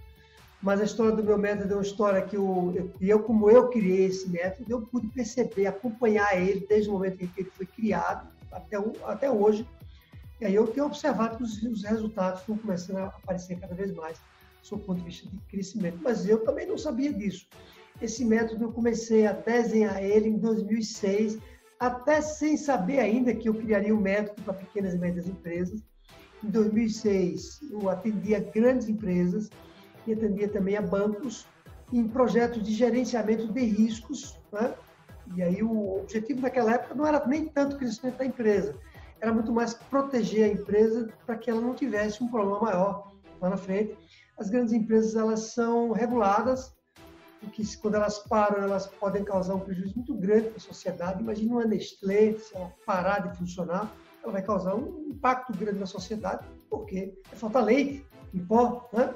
Mas 0.64 0.80
a 0.80 0.86
história 0.86 1.14
do 1.14 1.24
meu 1.24 1.38
método 1.38 1.74
é 1.74 1.76
uma 1.76 1.84
história 1.84 2.22
que 2.22 2.38
eu, 2.38 2.90
eu, 3.02 3.20
como 3.22 3.52
eu 3.52 3.68
criei 3.68 4.06
esse 4.06 4.30
método, 4.30 4.72
eu 4.72 4.82
pude 4.82 5.08
perceber, 5.10 5.68
acompanhar 5.68 6.42
ele 6.42 6.66
desde 6.66 6.90
o 6.90 6.94
momento 6.94 7.22
em 7.22 7.28
que 7.28 7.42
ele 7.42 7.52
foi 7.52 7.66
criado 7.66 8.30
até, 8.50 8.78
até 9.04 9.30
hoje. 9.30 9.68
E 10.40 10.46
aí 10.46 10.56
eu 10.56 10.66
tenho 10.66 10.86
observado 10.86 11.36
que 11.36 11.44
os, 11.44 11.62
os 11.64 11.84
resultados 11.84 12.40
estão 12.40 12.58
começando 12.58 12.96
a 12.96 13.08
aparecer 13.08 13.60
cada 13.60 13.76
vez 13.76 13.92
mais, 13.92 14.18
do 14.70 14.80
ponto 14.80 15.00
de 15.00 15.04
vista 15.04 15.30
de 15.30 15.38
crescimento. 15.50 16.00
Mas 16.02 16.26
eu 16.30 16.46
também 16.46 16.66
não 16.66 16.78
sabia 16.78 17.12
disso. 17.12 17.46
Esse 18.02 18.24
método 18.24 18.64
eu 18.64 18.72
comecei 18.72 19.28
a 19.28 19.34
desenhar 19.34 20.02
ele 20.02 20.30
em 20.30 20.38
2006, 20.38 21.40
até 21.78 22.22
sem 22.22 22.56
saber 22.56 23.00
ainda 23.00 23.36
que 23.36 23.50
eu 23.50 23.54
criaria 23.54 23.94
um 23.94 24.00
método 24.00 24.42
para 24.44 24.54
pequenas 24.54 24.94
e 24.94 24.98
médias 24.98 25.28
empresas. 25.28 25.84
Em 26.42 26.48
2006, 26.48 27.60
eu 27.70 27.90
atendia 27.90 28.40
grandes 28.40 28.88
empresas 28.88 29.50
e 30.06 30.14
atendia 30.14 30.48
também 30.48 30.78
a 30.78 30.82
bancos 30.82 31.48
em 31.92 32.08
projetos 32.08 32.64
de 32.64 32.74
gerenciamento 32.74 33.48
de 33.52 33.62
riscos. 33.62 34.40
Né? 34.52 34.74
E 35.36 35.42
aí 35.42 35.64
o 35.64 36.00
objetivo 36.00 36.42
naquela 36.42 36.74
época 36.74 36.96
não 36.96 37.06
era 37.06 37.26
nem 37.26 37.46
tanto 37.46 37.76
o 37.76 37.80
crescimento 37.80 38.18
da 38.18 38.26
empresa, 38.26 38.76
era 39.22 39.34
muito 39.34 39.54
mais 39.54 39.74
proteger 39.74 40.44
a 40.44 40.54
empresa 40.54 41.10
para 41.26 41.38
que 41.38 41.50
ela 41.50 41.62
não 41.62 41.74
tivesse 41.74 42.22
um 42.22 42.28
problema 42.28 42.60
maior 42.60 43.14
lá 43.40 43.50
na 43.50 43.58
frente. 43.58 43.98
As 44.38 44.50
grandes 44.50 44.74
empresas 44.74 45.16
elas 45.16 45.54
são 45.54 45.92
reguladas, 45.92 46.76
porque 47.40 47.64
quando 47.82 47.96
elas 47.96 48.20
param 48.20 48.62
elas 48.62 48.88
podem 48.88 49.24
causar 49.24 49.56
um 49.56 49.62
prejuízo 49.62 49.96
muito 49.96 50.14
grande 50.16 50.50
para 50.50 50.58
a 50.58 50.60
sociedade. 50.60 51.22
Imagina 51.22 51.54
uma 51.54 51.66
Nestlé, 51.66 52.34
se 52.34 52.54
ela 52.54 52.74
parar 52.86 53.20
de 53.20 53.38
funcionar, 53.38 53.96
ela 54.22 54.34
vai 54.34 54.42
causar 54.42 54.76
um 54.76 55.08
impacto 55.10 55.58
grande 55.58 55.80
na 55.80 55.86
sociedade, 55.86 56.46
porque 56.70 57.18
falta 57.34 57.62
leite 57.62 58.06
em 58.34 58.44
pó, 58.44 58.90
né? 58.92 59.14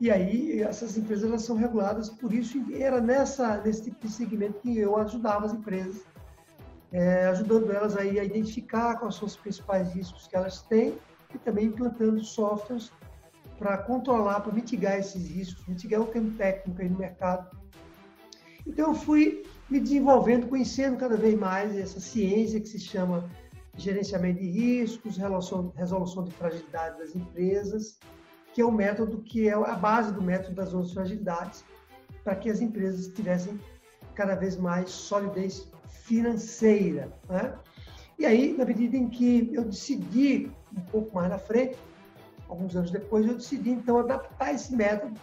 E 0.00 0.10
aí 0.10 0.60
essas 0.60 0.96
empresas 0.98 1.24
elas 1.28 1.42
são 1.42 1.56
reguladas 1.56 2.10
por 2.10 2.32
isso 2.32 2.58
era 2.74 3.00
nessa 3.00 3.58
nesse 3.58 3.84
tipo 3.84 4.06
de 4.06 4.12
segmento 4.12 4.60
que 4.60 4.76
eu 4.76 4.96
ajudava 4.96 5.46
as 5.46 5.52
empresas, 5.52 6.02
é, 6.92 7.26
ajudando 7.26 7.70
elas 7.72 7.96
aí 7.96 8.18
a 8.18 8.24
identificar 8.24 8.96
quais 8.96 9.14
são 9.14 9.26
os 9.26 9.36
principais 9.36 9.92
riscos 9.92 10.26
que 10.26 10.36
elas 10.36 10.62
têm 10.62 10.98
e 11.32 11.38
também 11.38 11.66
implantando 11.66 12.22
softwares 12.24 12.90
para 13.58 13.78
controlar, 13.78 14.40
para 14.40 14.52
mitigar 14.52 14.98
esses 14.98 15.28
riscos, 15.28 15.64
mitigar 15.66 16.00
o 16.00 16.06
termo 16.06 16.32
técnico 16.36 16.82
aí 16.82 16.88
no 16.88 16.98
mercado. 16.98 17.56
Então 18.66 18.88
eu 18.88 18.94
fui 18.94 19.44
me 19.70 19.78
desenvolvendo, 19.78 20.48
conhecendo 20.48 20.96
cada 20.96 21.16
vez 21.16 21.38
mais 21.38 21.76
essa 21.76 22.00
ciência 22.00 22.60
que 22.60 22.68
se 22.68 22.78
chama 22.78 23.28
gerenciamento 23.76 24.40
de 24.40 24.48
riscos, 24.48 25.16
resolução 25.16 26.24
de 26.24 26.32
fragilidade 26.32 26.98
das 26.98 27.14
empresas, 27.14 27.98
que 28.54 28.62
é 28.62 28.64
o 28.64 28.70
método 28.70 29.18
que 29.18 29.48
é 29.48 29.52
a 29.52 29.74
base 29.74 30.12
do 30.12 30.22
método 30.22 30.54
das 30.54 30.72
11 30.72 30.94
fragilidades, 30.94 31.64
para 32.22 32.36
que 32.36 32.48
as 32.48 32.60
empresas 32.60 33.08
tivessem 33.08 33.60
cada 34.14 34.36
vez 34.36 34.56
mais 34.56 34.90
solidez 34.90 35.68
financeira. 35.88 37.12
Né? 37.28 37.52
E 38.16 38.24
aí, 38.24 38.56
na 38.56 38.64
medida 38.64 38.96
em 38.96 39.08
que 39.08 39.50
eu 39.52 39.64
decidi, 39.64 40.52
um 40.72 40.80
pouco 40.82 41.16
mais 41.16 41.28
na 41.28 41.38
frente, 41.38 41.76
alguns 42.48 42.76
anos 42.76 42.92
depois, 42.92 43.26
eu 43.26 43.34
decidi 43.34 43.70
então 43.70 43.98
adaptar 43.98 44.54
esse 44.54 44.72
método 44.74 45.18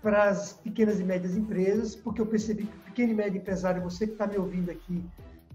para 0.00 0.30
as 0.30 0.54
pequenas 0.54 0.98
e 0.98 1.04
médias 1.04 1.36
empresas, 1.36 1.94
porque 1.94 2.22
eu 2.22 2.26
percebi 2.26 2.64
que 2.64 2.76
o 2.76 2.80
pequeno 2.80 3.12
e 3.12 3.14
médio 3.14 3.38
empresário, 3.38 3.82
você 3.82 4.06
que 4.06 4.14
está 4.14 4.26
me 4.26 4.38
ouvindo 4.38 4.70
aqui, 4.70 5.04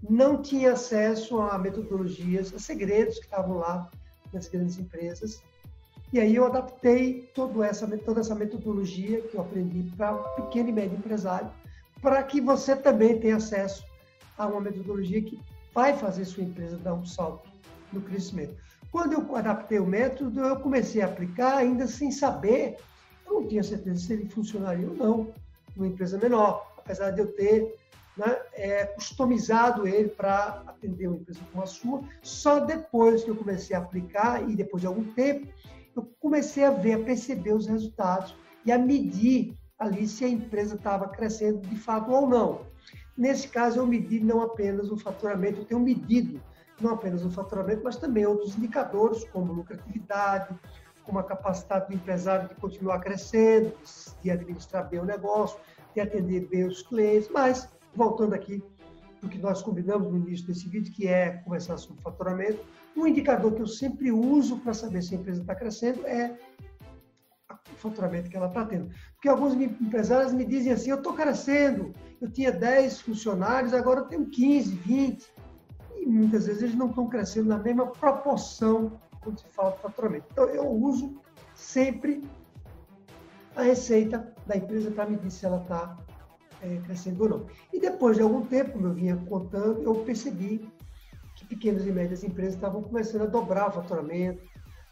não 0.08 0.40
tinha 0.40 0.72
acesso 0.72 1.40
a 1.40 1.58
metodologias, 1.58 2.54
a 2.54 2.60
segredos 2.60 3.18
que 3.18 3.24
estavam 3.24 3.58
lá 3.58 3.90
nas 4.32 4.46
grandes 4.46 4.78
empresas. 4.78 5.42
E 6.12 6.20
aí 6.20 6.36
eu 6.36 6.44
adaptei 6.44 7.30
toda 7.34 7.66
essa, 7.66 7.86
toda 7.98 8.20
essa 8.20 8.34
metodologia 8.34 9.22
que 9.22 9.34
eu 9.34 9.40
aprendi 9.40 9.82
para 9.96 10.12
pequeno 10.14 10.68
e 10.68 10.72
médio 10.72 10.98
empresário, 10.98 11.50
para 12.02 12.22
que 12.22 12.40
você 12.40 12.76
também 12.76 13.18
tenha 13.18 13.36
acesso 13.36 13.82
a 14.36 14.46
uma 14.46 14.60
metodologia 14.60 15.22
que 15.22 15.40
vai 15.72 15.96
fazer 15.96 16.26
sua 16.26 16.42
empresa 16.42 16.76
dar 16.76 16.92
um 16.92 17.06
salto 17.06 17.48
no 17.92 18.02
crescimento. 18.02 18.54
Quando 18.90 19.14
eu 19.14 19.36
adaptei 19.36 19.78
o 19.78 19.86
método, 19.86 20.40
eu 20.40 20.56
comecei 20.56 21.00
a 21.00 21.06
aplicar 21.06 21.56
ainda 21.56 21.86
sem 21.86 22.10
saber, 22.10 22.76
eu 23.26 23.40
não 23.40 23.48
tinha 23.48 23.62
certeza 23.62 24.06
se 24.06 24.12
ele 24.12 24.28
funcionaria 24.28 24.86
ou 24.86 24.94
não 24.94 25.32
numa 25.74 25.88
empresa 25.88 26.18
menor, 26.18 26.74
apesar 26.76 27.10
de 27.12 27.20
eu 27.20 27.32
ter 27.32 27.74
né, 28.18 28.36
é, 28.52 28.84
customizado 28.84 29.88
ele 29.88 30.10
para 30.10 30.62
atender 30.66 31.06
uma 31.06 31.16
empresa 31.16 31.40
como 31.50 31.64
a 31.64 31.66
sua. 31.66 32.02
Só 32.20 32.60
depois 32.60 33.24
que 33.24 33.30
eu 33.30 33.36
comecei 33.36 33.74
a 33.74 33.78
aplicar 33.78 34.46
e 34.46 34.54
depois 34.54 34.82
de 34.82 34.86
algum 34.86 35.04
tempo, 35.14 35.46
eu 35.94 36.12
comecei 36.20 36.64
a 36.64 36.70
ver, 36.70 36.94
a 36.94 37.04
perceber 37.04 37.52
os 37.52 37.66
resultados 37.66 38.34
e 38.64 38.72
a 38.72 38.78
medir 38.78 39.56
ali 39.78 40.06
se 40.06 40.24
a 40.24 40.28
empresa 40.28 40.76
estava 40.76 41.08
crescendo 41.08 41.60
de 41.60 41.76
fato 41.76 42.10
ou 42.10 42.28
não. 42.28 42.60
Nesse 43.16 43.48
caso, 43.48 43.78
eu 43.78 43.86
medi 43.86 44.20
não 44.20 44.40
apenas 44.42 44.90
o 44.90 44.96
faturamento, 44.96 45.60
eu 45.60 45.64
tenho 45.64 45.80
medido 45.80 46.40
não 46.80 46.94
apenas 46.94 47.24
o 47.24 47.30
faturamento, 47.30 47.82
mas 47.84 47.96
também 47.96 48.26
outros 48.26 48.56
indicadores, 48.56 49.24
como 49.24 49.52
lucratividade, 49.52 50.54
como 51.04 51.18
a 51.18 51.22
capacidade 51.22 51.88
do 51.88 51.94
empresário 51.94 52.48
de 52.48 52.54
continuar 52.56 53.00
crescendo, 53.00 53.72
de 54.22 54.30
administrar 54.30 54.88
bem 54.88 55.00
o 55.00 55.04
negócio, 55.04 55.58
de 55.94 56.00
atender 56.00 56.48
bem 56.48 56.66
os 56.66 56.82
clientes. 56.82 57.28
Mas, 57.30 57.68
voltando 57.94 58.34
aqui 58.34 58.62
do 59.22 59.28
que 59.28 59.38
nós 59.38 59.62
combinamos 59.62 60.10
no 60.10 60.18
início 60.18 60.46
desse 60.48 60.68
vídeo, 60.68 60.92
que 60.92 61.06
é 61.06 61.30
conversar 61.44 61.78
sobre 61.78 62.02
faturamento, 62.02 62.58
um 62.96 63.06
indicador 63.06 63.54
que 63.54 63.62
eu 63.62 63.66
sempre 63.66 64.10
uso 64.10 64.58
para 64.58 64.74
saber 64.74 65.00
se 65.00 65.14
a 65.14 65.18
empresa 65.18 65.40
está 65.40 65.54
crescendo 65.54 66.04
é 66.04 66.36
o 67.50 67.76
faturamento 67.76 68.28
que 68.28 68.36
ela 68.36 68.48
está 68.48 68.64
tendo. 68.66 68.90
Porque 69.14 69.28
alguns 69.28 69.54
empresários 69.54 70.32
me 70.32 70.44
dizem 70.44 70.72
assim, 70.72 70.90
eu 70.90 70.96
estou 70.96 71.14
crescendo, 71.14 71.92
eu 72.20 72.30
tinha 72.30 72.50
10 72.50 73.00
funcionários, 73.02 73.72
agora 73.72 74.00
eu 74.00 74.06
tenho 74.06 74.26
15, 74.26 74.74
20. 74.74 75.32
E 75.98 76.06
muitas 76.06 76.46
vezes 76.46 76.62
eles 76.62 76.74
não 76.74 76.88
estão 76.88 77.08
crescendo 77.08 77.48
na 77.48 77.58
mesma 77.58 77.86
proporção 77.86 79.00
quando 79.20 79.38
se 79.38 79.46
fala 79.50 79.70
de 79.70 79.78
faturamento. 79.78 80.26
Então, 80.32 80.46
eu 80.46 80.66
uso 80.68 81.20
sempre 81.54 82.24
a 83.54 83.62
receita 83.62 84.34
da 84.46 84.56
empresa 84.56 84.90
para 84.90 85.08
medir 85.08 85.30
se 85.30 85.46
ela 85.46 85.62
está 85.62 85.96
é, 86.62 86.76
crescendo 86.84 87.24
ou 87.24 87.28
não. 87.28 87.46
E 87.72 87.80
depois 87.80 88.16
de 88.16 88.22
algum 88.22 88.46
tempo, 88.46 88.72
como 88.72 88.86
eu 88.86 88.94
vinha 88.94 89.16
contando, 89.28 89.82
eu 89.82 89.94
percebi 89.96 90.66
que 91.36 91.44
pequenas 91.44 91.86
e 91.86 91.90
médias 91.90 92.22
empresas 92.22 92.54
estavam 92.54 92.82
começando 92.82 93.22
a 93.22 93.26
dobrar 93.26 93.68
o 93.68 93.72
faturamento, 93.72 94.42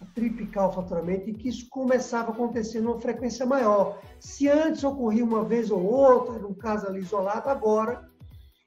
a 0.00 0.04
triplicar 0.06 0.68
o 0.68 0.72
faturamento 0.72 1.28
e 1.28 1.34
que 1.34 1.48
isso 1.48 1.68
começava 1.70 2.30
a 2.30 2.34
acontecer 2.34 2.80
numa 2.80 2.98
frequência 2.98 3.46
maior. 3.46 4.00
Se 4.18 4.48
antes 4.48 4.82
ocorria 4.82 5.24
uma 5.24 5.44
vez 5.44 5.70
ou 5.70 5.82
outra, 5.82 6.36
era 6.36 6.46
um 6.46 6.54
caso 6.54 6.86
ali 6.86 7.00
isolado, 7.00 7.48
agora, 7.48 8.08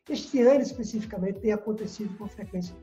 este 0.09 0.41
ano 0.41 0.61
especificamente, 0.61 1.39
tem 1.39 1.51
acontecido 1.51 2.15
com 2.17 2.27
frequência 2.27 2.75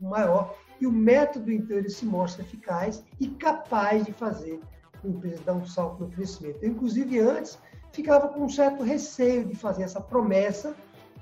maior 0.00 0.54
e 0.80 0.86
o 0.86 0.92
método 0.92 1.50
inteiro 1.50 1.88
se 1.88 2.04
mostra 2.04 2.42
eficaz 2.42 3.02
e 3.18 3.28
capaz 3.28 4.04
de 4.04 4.12
fazer 4.12 4.60
a 5.02 5.08
empresa 5.08 5.42
dar 5.44 5.54
um 5.54 5.64
salto 5.64 6.04
no 6.04 6.10
crescimento. 6.10 6.58
Eu, 6.62 6.70
inclusive, 6.70 7.18
antes 7.18 7.58
ficava 7.96 8.28
com 8.28 8.44
um 8.44 8.48
certo 8.48 8.82
receio 8.84 9.46
de 9.46 9.54
fazer 9.54 9.82
essa 9.82 10.00
promessa 10.00 10.76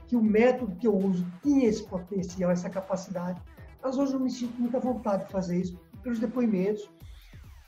que 0.08 0.16
o 0.16 0.22
método 0.22 0.74
que 0.74 0.88
eu 0.88 0.96
uso 0.96 1.24
tinha 1.40 1.68
esse 1.68 1.84
potencial, 1.84 2.50
essa 2.50 2.68
capacidade, 2.68 3.40
mas 3.80 3.96
hoje 3.96 4.12
eu 4.12 4.20
me 4.20 4.30
sinto 4.30 4.60
muita 4.60 4.80
vontade 4.80 5.24
de 5.24 5.30
fazer 5.30 5.60
isso 5.60 5.80
pelos 6.02 6.18
depoimentos 6.18 6.90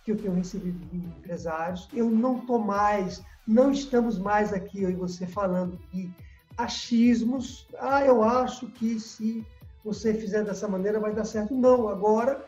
que 0.03 0.11
eu 0.11 0.17
tenho 0.17 0.35
recebido 0.35 0.79
de 0.87 0.97
empresários. 0.97 1.89
Eu 1.93 2.11
não 2.11 2.39
estou 2.39 2.59
mais, 2.59 3.23
não 3.47 3.71
estamos 3.71 4.19
mais 4.19 4.53
aqui, 4.53 4.83
eu 4.83 4.91
e 4.91 4.95
você, 4.95 5.25
falando 5.25 5.79
de 5.93 6.11
achismos. 6.59 7.69
Ah, 7.79 8.05
eu 8.05 8.25
acho 8.25 8.67
que 8.69 8.99
se 8.99 9.47
você 9.85 10.15
fizer 10.15 10.45
dessa 10.45 10.67
maneira 10.67 10.99
vai 10.99 11.15
dar 11.15 11.25
certo. 11.25 11.55
Não, 11.55 11.89
agora 11.89 12.45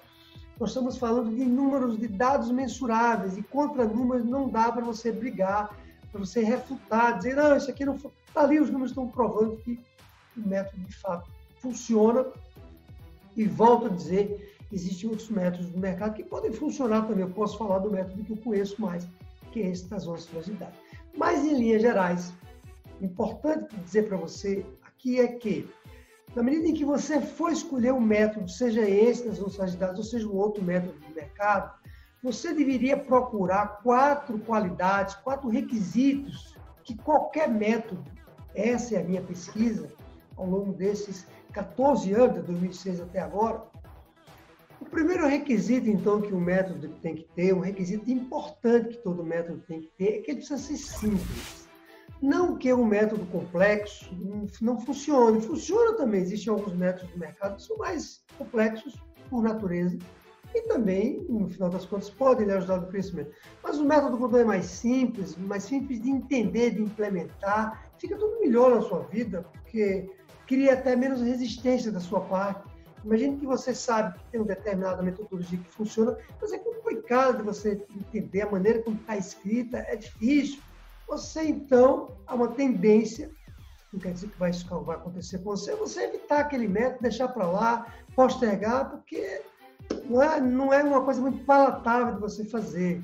nós 0.59 0.71
estamos 0.71 0.99
falando 0.99 1.35
de 1.35 1.45
números, 1.45 1.97
de 1.97 2.09
dados 2.09 2.51
mensuráveis, 2.51 3.37
e 3.37 3.43
contra 3.45 3.85
números 3.85 4.25
não 4.25 4.49
dá 4.49 4.73
para 4.73 4.85
você 4.85 5.13
brigar, 5.13 5.71
para 6.11 6.21
você 6.21 6.43
refutar, 6.43 7.19
dizer, 7.19 7.37
não, 7.37 7.57
isso 7.57 7.71
aqui 7.71 7.85
não 7.85 7.99
foi. 7.99 8.11
Ali 8.35 8.61
os 8.61 8.71
números 8.71 8.91
estão 8.91 9.09
provando 9.09 9.57
que 9.59 9.79
o 10.37 10.49
método 10.49 10.83
de 10.85 10.97
fato 10.97 11.31
funciona. 11.61 12.27
E 13.37 13.45
volto 13.45 13.87
a 13.87 13.89
dizer, 13.89 14.57
existem 14.73 15.09
outros 15.09 15.29
métodos 15.29 15.71
do 15.71 15.79
mercado 15.79 16.15
que 16.15 16.25
podem 16.25 16.53
funcionar 16.53 17.07
também. 17.07 17.25
Eu 17.25 17.31
posso 17.31 17.57
falar 17.57 17.79
do 17.79 17.91
método 17.91 18.25
que 18.25 18.33
eu 18.33 18.37
conheço 18.39 18.81
mais, 18.81 19.07
que 19.53 19.63
é 19.63 19.69
esse 19.69 19.89
das 19.89 20.07
ociosidades. 20.07 20.79
Mas, 21.17 21.45
em 21.45 21.55
linhas 21.57 21.83
gerais, 21.83 22.33
importante 23.01 23.77
dizer 23.77 24.09
para 24.09 24.17
você 24.17 24.65
aqui 24.83 25.21
é 25.21 25.29
que, 25.29 25.69
na 26.35 26.43
medida 26.43 26.69
em 26.69 26.75
que 26.75 26.85
você 26.85 27.21
for 27.21 27.53
escolher 27.53 27.93
um 27.93 28.01
método, 28.01 28.49
seja 28.51 28.81
esse 28.83 29.27
das 29.27 29.41
ociosidades 29.41 29.99
ou 29.99 30.05
seja 30.05 30.29
um 30.29 30.35
outro 30.35 30.63
método 30.63 30.99
do 30.99 31.15
mercado, 31.15 31.78
você 32.23 32.53
deveria 32.53 32.97
procurar 32.97 33.81
quatro 33.83 34.39
qualidades, 34.41 35.15
quatro 35.17 35.49
requisitos 35.49 36.57
que 36.83 36.97
qualquer 36.97 37.49
método, 37.49 38.05
essa 38.55 38.97
é 38.97 39.01
a 39.01 39.05
minha 39.05 39.23
pesquisa, 39.23 39.89
ao 40.37 40.47
longo 40.47 40.73
desses 40.73 41.27
14 41.53 42.13
anos, 42.13 42.37
de 42.37 42.43
2006 42.43 43.01
até 43.01 43.21
agora, 43.21 43.63
primeiro 44.91 45.27
requisito, 45.27 45.89
então, 45.89 46.21
que 46.21 46.33
o 46.33 46.41
método 46.41 46.89
tem 47.01 47.15
que 47.15 47.25
ter, 47.35 47.55
um 47.55 47.61
requisito 47.61 48.11
importante 48.11 48.97
que 48.97 49.03
todo 49.03 49.25
método 49.25 49.63
tem 49.67 49.83
que 49.83 49.89
ter, 49.97 50.19
é 50.19 50.19
que 50.21 50.31
ele 50.31 50.39
precisa 50.39 50.59
ser 50.59 50.77
simples. 50.77 51.69
Não 52.21 52.57
que 52.57 52.73
um 52.73 52.85
método 52.85 53.25
complexo 53.27 54.11
não 54.61 54.79
funcione, 54.81 55.41
funciona 55.41 55.97
também. 55.97 56.23
Existem 56.23 56.53
alguns 56.53 56.75
métodos 56.75 57.13
no 57.13 57.19
mercado 57.19 57.57
que 57.57 57.63
são 57.63 57.77
mais 57.77 58.25
complexos 58.37 59.01
por 59.31 59.43
natureza 59.43 59.97
e 60.55 60.63
também, 60.63 61.25
no 61.29 61.49
final 61.49 61.69
das 61.69 61.85
contas, 61.85 62.09
podem 62.09 62.47
lhe 62.47 62.53
ajudar 62.53 62.79
no 62.79 62.89
crescimento. 62.89 63.31
Mas 63.63 63.79
o 63.79 63.85
método, 63.85 64.17
quando 64.17 64.39
é 64.39 64.45
mais 64.45 64.67
simples, 64.67 65.37
mais 65.37 65.65
simples 65.65 66.01
de 66.01 66.11
entender, 66.11 66.71
de 66.71 66.83
implementar, 66.83 67.91
fica 67.99 68.17
tudo 68.17 68.41
melhor 68.41 68.75
na 68.75 68.83
sua 68.83 69.01
vida, 69.01 69.45
porque 69.53 70.09
cria 70.47 70.73
até 70.73 70.97
menos 70.97 71.21
resistência 71.21 71.93
da 71.93 72.01
sua 72.01 72.21
parte. 72.23 72.63
Imagine 73.05 73.39
que 73.39 73.47
você 73.47 73.75
sabe 73.75 74.19
que 74.19 74.25
tem 74.33 74.41
uma 74.41 74.47
determinada 74.47 75.03
metodologia 75.03 75.59
que 75.59 75.71
funciona, 75.71 76.17
mas 76.41 76.53
é 76.53 76.59
complicado 76.59 77.45
você 77.45 77.81
entender 77.95 78.43
a 78.43 78.51
maneira 78.51 78.83
como 78.83 78.97
está 78.97 79.17
escrita, 79.17 79.79
é 79.79 79.97
difícil. 79.97 80.61
Você, 81.07 81.43
então, 81.45 82.17
há 82.27 82.35
uma 82.35 82.49
tendência, 82.49 83.31
não 83.93 84.01
quer 84.01 84.13
dizer 84.13 84.29
que 84.29 84.39
vai, 84.39 84.51
isso 84.51 84.67
vai 84.81 84.97
acontecer 84.97 85.39
com 85.39 85.57
você, 85.57 85.75
você 85.77 86.05
evitar 86.05 86.41
aquele 86.41 86.67
método, 86.67 87.03
deixar 87.03 87.29
para 87.29 87.47
lá, 87.47 87.87
postergar, 88.15 88.91
porque 88.91 89.41
não 90.09 90.23
é, 90.23 90.41
não 90.41 90.73
é 90.73 90.83
uma 90.83 91.03
coisa 91.03 91.21
muito 91.21 91.45
palatável 91.45 92.15
de 92.15 92.21
você 92.21 92.45
fazer. 92.45 93.03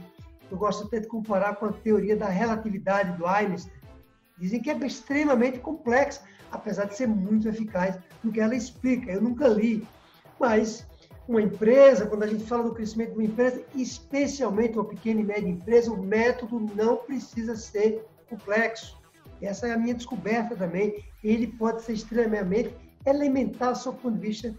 Eu 0.50 0.57
gosto 0.57 0.87
até 0.87 1.00
de 1.00 1.07
comparar 1.07 1.57
com 1.57 1.67
a 1.67 1.73
teoria 1.73 2.17
da 2.17 2.29
relatividade 2.29 3.17
do 3.17 3.26
Einstein. 3.26 3.73
Dizem 4.38 4.61
que 4.61 4.71
é 4.71 4.76
extremamente 4.79 5.59
complexa, 5.59 6.23
apesar 6.50 6.87
de 6.87 6.97
ser 6.97 7.07
muito 7.07 7.49
eficaz 7.49 7.99
no 8.23 8.33
que 8.33 8.41
ela 8.41 8.55
explica. 8.55 9.12
Eu 9.12 9.23
nunca 9.23 9.47
li, 9.49 9.87
mas 10.38 10.87
uma 11.26 11.41
empresa, 11.41 12.07
quando 12.07 12.25
a 12.25 12.26
gente 12.26 12.45
fala 12.45 12.64
do 12.64 12.75
crescimento 12.75 13.11
de 13.11 13.19
uma 13.19 13.25
empresa, 13.25 13.62
especialmente 13.75 14.76
uma 14.76 14.85
pequena 14.85 15.21
e 15.21 15.25
média 15.25 15.49
empresa, 15.49 15.93
o 15.93 16.03
método 16.03 16.61
não 16.75 16.97
precisa 16.97 17.57
ser 17.57 18.05
complexo. 18.29 18.99
Essa 19.41 19.69
é 19.69 19.73
a 19.73 19.79
minha 19.79 19.95
descoberta 19.95 20.55
também. 20.55 21.05
Ele 21.23 21.47
pode 21.47 21.83
ser 21.83 21.95
extremamente 21.95 22.75
elementar 23.07 23.73
do 23.73 23.79
seu 23.79 23.93
ponto 23.93 24.17
de 24.17 24.29
vista 24.29 24.55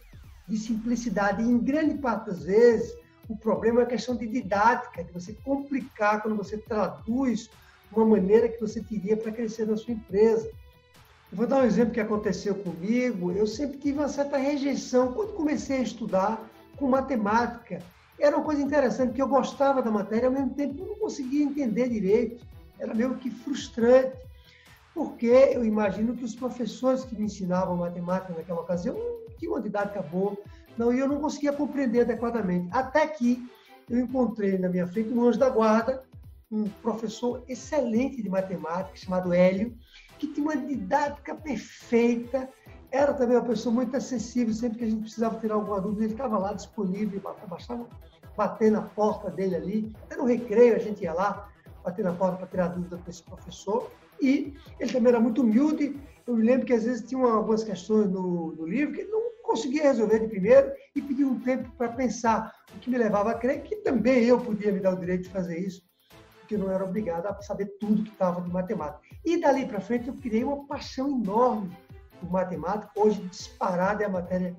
de 0.48 0.58
simplicidade. 0.58 1.42
E, 1.42 1.46
em 1.46 1.58
grande 1.58 1.96
parte 1.96 2.28
das 2.28 2.44
vezes, 2.44 2.96
o 3.28 3.36
problema 3.36 3.82
é 3.82 3.84
a 3.84 3.88
questão 3.88 4.16
de 4.16 4.28
didática, 4.28 5.04
de 5.04 5.12
você 5.12 5.34
complicar 5.44 6.22
quando 6.22 6.38
você 6.38 6.58
traduz 6.58 7.50
uma 7.92 8.06
maneira 8.06 8.50
que 8.50 8.60
você 8.60 8.82
teria 8.82 9.18
para 9.18 9.32
crescer 9.32 9.66
na 9.66 9.78
sua 9.78 9.94
empresa. 9.94 10.50
Eu 11.32 11.38
vou 11.38 11.48
dar 11.48 11.58
um 11.58 11.66
exemplo 11.66 11.94
que 11.94 12.00
aconteceu 12.00 12.56
comigo. 12.56 13.32
Eu 13.32 13.48
sempre 13.48 13.78
tive 13.78 14.00
uma 14.00 14.10
certa 14.10 14.38
rejeição 14.38 15.12
quando 15.14 15.34
comecei 15.34 15.78
a 15.78 15.84
estudar 15.84 16.50
com 16.78 16.88
matemática. 16.88 17.82
Era 18.20 18.38
uma 18.38 18.46
coisa 18.46 18.62
interessante, 18.62 19.10
porque 19.10 19.22
eu 19.22 19.28
gostava 19.28 19.82
da 19.82 19.92
matéria, 19.92 20.28
ao 20.28 20.34
mesmo 20.34 20.52
tempo 20.52 20.82
eu 20.82 20.88
não 20.88 20.96
conseguia 20.96 21.44
entender 21.44 21.90
direito. 21.90 22.46
Era 22.80 22.94
meio 22.94 23.16
que 23.16 23.30
frustrante, 23.30 24.16
porque 24.94 25.25
eu 25.25 25.66
imagino 25.66 26.16
que 26.16 26.24
os 26.24 26.36
professores 26.36 27.04
que 27.04 27.16
me 27.16 27.25
ensinavam 27.25 27.75
matemática 27.75 28.34
naquela 28.34 28.62
ocasião 28.62 28.96
tinham 29.38 29.54
uma 29.54 29.62
didática 29.62 30.01
boa, 30.01 30.38
não, 30.77 30.94
e 30.94 31.00
eu 31.00 31.08
não 31.08 31.20
conseguia 31.20 31.54
compreender 31.54 32.01
adequadamente. 32.01 32.68
Até 32.72 33.08
que 33.08 33.48
eu 33.89 34.00
encontrei 34.00 34.58
na 34.58 34.70
minha 34.70 34.88
frente 34.88 35.10
um 35.10 35.24
anjo 35.24 35.39
da 35.39 35.50
guarda, 35.50 36.04
um 36.51 36.68
professor 36.82 37.44
excelente 37.48 38.22
de 38.22 38.30
matemática, 38.30 38.96
chamado 38.96 39.34
Hélio, 39.34 39.75
que 40.18 40.27
tinha 40.27 40.46
uma 40.46 40.56
didática 40.56 41.36
perfeita, 41.36 42.50
era 42.92 43.13
também 43.13 43.36
uma 43.36 43.46
pessoa 43.46 43.74
muito 43.74 43.96
acessível, 43.96 44.54
sempre 44.54 44.77
que 44.80 44.84
a 44.86 44.89
gente 44.89 45.01
precisava 45.01 45.39
tirar 45.39 45.56
alguma 45.56 45.82
dúvida, 45.82 46.04
ele 46.04 46.13
estava 46.13 46.38
lá 46.38 46.54
disponível, 46.54 47.22
bastava 47.48 47.88
bater 48.36 48.72
na 48.72 48.82
porta 48.82 49.30
dele 49.30 49.56
ali, 49.56 49.96
até 50.04 50.18
no 50.18 50.25
recreio 50.25 50.75
a 50.75 50.80
gente 50.80 51.04
ia 51.04 51.13
lá, 51.13 51.50
bater 51.84 52.04
na 52.04 52.13
porta 52.13 52.38
para 52.38 52.48
tirar 52.48 52.68
dúvida 52.68 52.98
com 52.98 53.10
esse 53.10 53.24
professor, 53.24 53.92
e 54.22 54.53
ele 54.79 54.91
também 54.91 55.10
era 55.10 55.19
muito 55.19 55.41
humilde, 55.41 55.95
eu 56.25 56.36
me 56.36 56.43
lembro 56.43 56.65
que 56.65 56.74
às 56.74 56.84
vezes 56.84 57.07
tinha 57.07 57.24
algumas 57.25 57.63
questões 57.63 58.10
no, 58.10 58.53
no 58.55 58.65
livro 58.65 58.93
que 58.93 59.01
ele 59.01 59.12
não 59.12 59.22
conseguia 59.43 59.84
resolver 59.84 60.19
de 60.19 60.27
primeiro 60.27 60.72
e 60.95 61.01
pediu 61.01 61.29
um 61.29 61.39
tempo 61.39 61.69
para 61.77 61.89
pensar, 61.89 62.53
o 62.75 62.79
que 62.79 62.89
me 62.89 62.98
levava 62.98 63.31
a 63.31 63.35
crer 63.35 63.63
que 63.63 63.75
também 63.77 64.24
eu 64.25 64.40
podia 64.40 64.72
me 64.72 64.79
dar 64.79 64.94
o 64.94 65.00
direito 65.00 65.24
de 65.24 65.29
fazer 65.29 65.59
isso, 65.59 65.83
porque 66.40 66.55
eu 66.55 66.59
não 66.59 66.72
era 66.72 66.83
obrigado 66.83 67.27
a 67.27 67.42
saber 67.42 67.68
tudo 67.79 68.03
que 68.03 68.09
estava 68.09 68.42
de 68.42 68.50
matemática. 68.51 69.01
E 69.24 69.40
dali 69.40 69.66
para 69.66 69.79
frente 69.79 70.07
eu 70.07 70.13
criei 70.16 70.44
uma 70.44 70.66
paixão 70.68 71.09
enorme 71.09 71.72
por 72.20 72.31
matemática. 72.31 72.92
Hoje, 72.96 73.22
disparada 73.24 74.03
é 74.03 74.07
a 74.07 74.09
matéria 74.09 74.55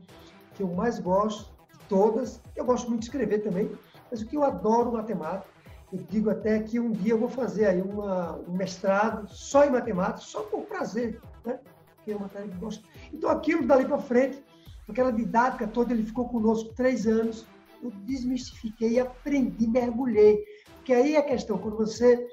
que 0.54 0.62
eu 0.62 0.68
mais 0.68 0.98
gosto 0.98 1.52
de 1.72 1.78
todas. 1.88 2.40
Eu 2.54 2.64
gosto 2.64 2.88
muito 2.88 3.00
de 3.00 3.06
escrever 3.06 3.40
também, 3.40 3.70
mas 4.10 4.22
o 4.22 4.26
que 4.26 4.36
eu 4.36 4.42
adoro 4.42 4.92
matemática. 4.92 5.55
Eu 5.92 6.00
digo 6.10 6.30
até 6.30 6.58
que 6.60 6.80
um 6.80 6.90
dia 6.90 7.12
eu 7.12 7.18
vou 7.18 7.28
fazer 7.28 7.66
aí 7.66 7.80
uma, 7.80 8.36
um 8.38 8.52
mestrado 8.52 9.28
só 9.28 9.64
em 9.64 9.70
matemática, 9.70 10.20
só 10.20 10.42
por 10.42 10.62
prazer, 10.62 11.20
né? 11.44 11.60
Que 12.04 12.12
é 12.12 12.16
uma 12.16 12.22
matéria 12.24 12.48
que 12.48 12.58
gosto. 12.58 12.84
Então, 13.12 13.30
aquilo 13.30 13.66
dali 13.66 13.84
para 13.84 13.98
frente, 13.98 14.42
aquela 14.88 15.12
didática 15.12 15.66
toda, 15.66 15.92
ele 15.92 16.04
ficou 16.04 16.28
conosco 16.28 16.74
três 16.74 17.06
anos. 17.06 17.46
Eu 17.82 17.90
desmistifiquei, 18.04 18.98
aprendi, 18.98 19.66
mergulhei. 19.66 20.44
Porque 20.76 20.92
aí 20.92 21.16
a 21.16 21.22
questão, 21.22 21.58
quando 21.58 21.76
você 21.76 22.26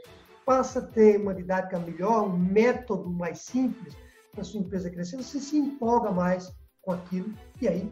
passa 0.46 0.80
a 0.80 0.86
ter 0.86 1.20
uma 1.20 1.34
didática 1.34 1.80
melhor, 1.80 2.28
um 2.28 2.38
método 2.38 3.10
mais 3.10 3.40
simples 3.40 3.96
para 4.32 4.44
sua 4.44 4.62
empresa 4.62 4.90
crescer, 4.90 5.18
você 5.18 5.40
se 5.40 5.58
empolga 5.58 6.12
mais 6.12 6.52
com 6.82 6.92
aquilo 6.92 7.34
e 7.62 7.68
aí 7.68 7.92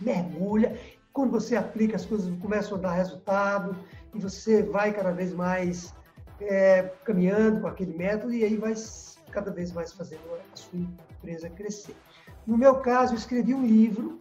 mergulha. 0.00 0.78
Quando 1.12 1.30
você 1.30 1.56
aplica, 1.56 1.96
as 1.96 2.04
coisas 2.04 2.30
começam 2.40 2.76
a 2.76 2.80
dar 2.80 2.92
resultado 2.92 3.74
e 4.16 4.20
você 4.20 4.62
vai 4.62 4.92
cada 4.92 5.12
vez 5.12 5.32
mais 5.32 5.94
é, 6.40 6.82
caminhando 7.04 7.60
com 7.60 7.66
aquele 7.66 7.96
método 7.96 8.32
e 8.32 8.44
aí 8.44 8.56
vai 8.56 8.74
cada 9.30 9.50
vez 9.50 9.72
mais 9.72 9.92
fazendo 9.92 10.22
a 10.52 10.56
sua 10.56 10.78
empresa 10.78 11.50
crescer. 11.50 11.94
No 12.46 12.56
meu 12.56 12.76
caso, 12.76 13.12
eu 13.12 13.18
escrevi 13.18 13.54
um 13.54 13.66
livro 13.66 14.18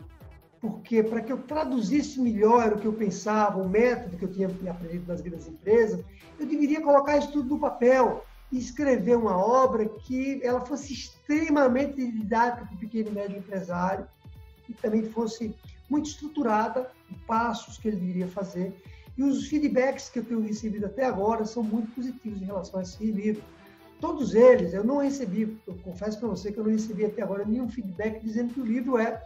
porque 0.59 1.03
para 1.03 1.21
que 1.21 1.31
eu 1.31 1.37
traduzisse 1.37 2.19
melhor 2.19 2.73
o 2.73 2.79
que 2.79 2.87
eu 2.87 2.93
pensava, 2.93 3.61
o 3.61 3.69
método 3.69 4.17
que 4.17 4.25
eu 4.25 4.31
tinha 4.31 4.47
aprendido 4.47 5.07
nas 5.07 5.21
grandes 5.21 5.47
empresas, 5.47 6.03
eu 6.39 6.45
deveria 6.45 6.81
colocar 6.81 7.17
isso 7.17 7.31
tudo 7.31 7.49
no 7.49 7.59
papel 7.59 8.25
e 8.51 8.57
escrever 8.57 9.15
uma 9.15 9.37
obra 9.37 9.85
que 9.85 10.41
ela 10.43 10.61
fosse 10.61 10.93
extremamente 10.93 11.95
didática 12.11 12.65
para 12.65 12.75
o 12.75 12.79
pequeno 12.79 13.09
e 13.09 13.11
médio 13.11 13.37
empresário 13.37 14.07
e 14.67 14.73
também 14.73 15.03
fosse 15.03 15.55
muito 15.89 16.09
estruturada, 16.09 16.89
passos 17.27 17.77
que 17.77 17.87
ele 17.87 17.97
deveria 17.97 18.27
fazer. 18.27 18.75
E 19.17 19.23
os 19.23 19.47
feedbacks 19.47 20.09
que 20.09 20.19
eu 20.19 20.25
tenho 20.25 20.41
recebido 20.41 20.85
até 20.85 21.05
agora 21.05 21.45
são 21.45 21.63
muito 21.63 21.91
positivos 21.91 22.41
em 22.41 22.45
relação 22.45 22.79
a 22.79 22.83
esse 22.83 23.05
livro. 23.05 23.41
Todos 24.01 24.35
eles, 24.35 24.73
eu 24.73 24.83
não 24.83 24.97
recebi, 24.97 25.57
eu 25.65 25.75
confesso 25.83 26.19
para 26.19 26.27
você 26.27 26.51
que 26.51 26.59
eu 26.59 26.63
não 26.63 26.71
recebi 26.71 27.05
até 27.05 27.21
agora 27.21 27.45
nenhum 27.45 27.69
feedback 27.69 28.21
dizendo 28.21 28.53
que 28.53 28.59
o 28.59 28.65
livro 28.65 28.97
é 28.97 29.21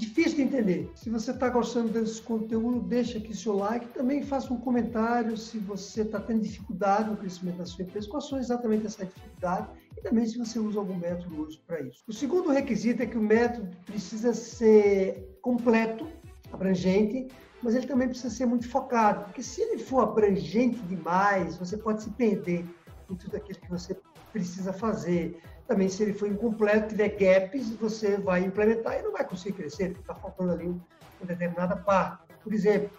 difícil 0.00 0.36
de 0.36 0.42
entender. 0.42 0.90
Se 0.94 1.10
você 1.10 1.30
está 1.30 1.48
gostando 1.50 1.88
desse 1.88 2.22
conteúdo, 2.22 2.80
deixa 2.80 3.18
aqui 3.18 3.36
seu 3.36 3.54
like. 3.56 3.86
Também 3.88 4.22
faça 4.22 4.52
um 4.52 4.56
comentário 4.56 5.36
se 5.36 5.58
você 5.58 6.02
está 6.02 6.18
tendo 6.18 6.40
dificuldade 6.40 7.10
no 7.10 7.16
crescimento 7.16 7.58
da 7.58 7.66
sua 7.66 7.84
empresa, 7.84 8.08
quais 8.08 8.26
são 8.26 8.38
exatamente 8.38 8.86
essa 8.86 9.04
dificuldade 9.04 9.68
e 9.96 10.00
também 10.00 10.24
se 10.24 10.38
você 10.38 10.58
usa 10.58 10.78
algum 10.78 10.96
método 10.96 11.42
hoje 11.42 11.60
para 11.66 11.80
isso. 11.82 12.02
O 12.08 12.12
segundo 12.12 12.50
requisito 12.50 13.02
é 13.02 13.06
que 13.06 13.18
o 13.18 13.22
método 13.22 13.68
precisa 13.84 14.32
ser 14.32 15.38
completo, 15.42 16.06
abrangente, 16.50 17.28
mas 17.62 17.74
ele 17.74 17.86
também 17.86 18.08
precisa 18.08 18.34
ser 18.34 18.46
muito 18.46 18.68
focado, 18.68 19.24
porque 19.24 19.42
se 19.42 19.60
ele 19.60 19.78
for 19.78 20.00
abrangente 20.00 20.80
demais, 20.82 21.56
você 21.56 21.76
pode 21.76 22.02
se 22.02 22.10
perder 22.10 22.64
em 23.10 23.14
tudo 23.14 23.36
aquilo 23.36 23.60
que 23.60 23.70
você 23.70 23.96
precisa 24.32 24.72
fazer 24.72 25.40
também 25.70 25.88
se 25.88 26.02
ele 26.02 26.12
for 26.12 26.28
incompleto, 26.28 26.88
tiver 26.88 27.10
gaps, 27.10 27.70
você 27.76 28.16
vai 28.16 28.40
implementar 28.42 28.98
e 28.98 29.02
não 29.02 29.12
vai 29.12 29.24
conseguir 29.24 29.56
crescer, 29.56 29.90
porque 29.90 30.00
está 30.00 30.16
faltando 30.16 30.50
ali 30.50 30.66
uma 30.66 30.80
determinada 31.24 31.76
parte. 31.76 32.24
Por 32.42 32.52
exemplo, 32.52 32.90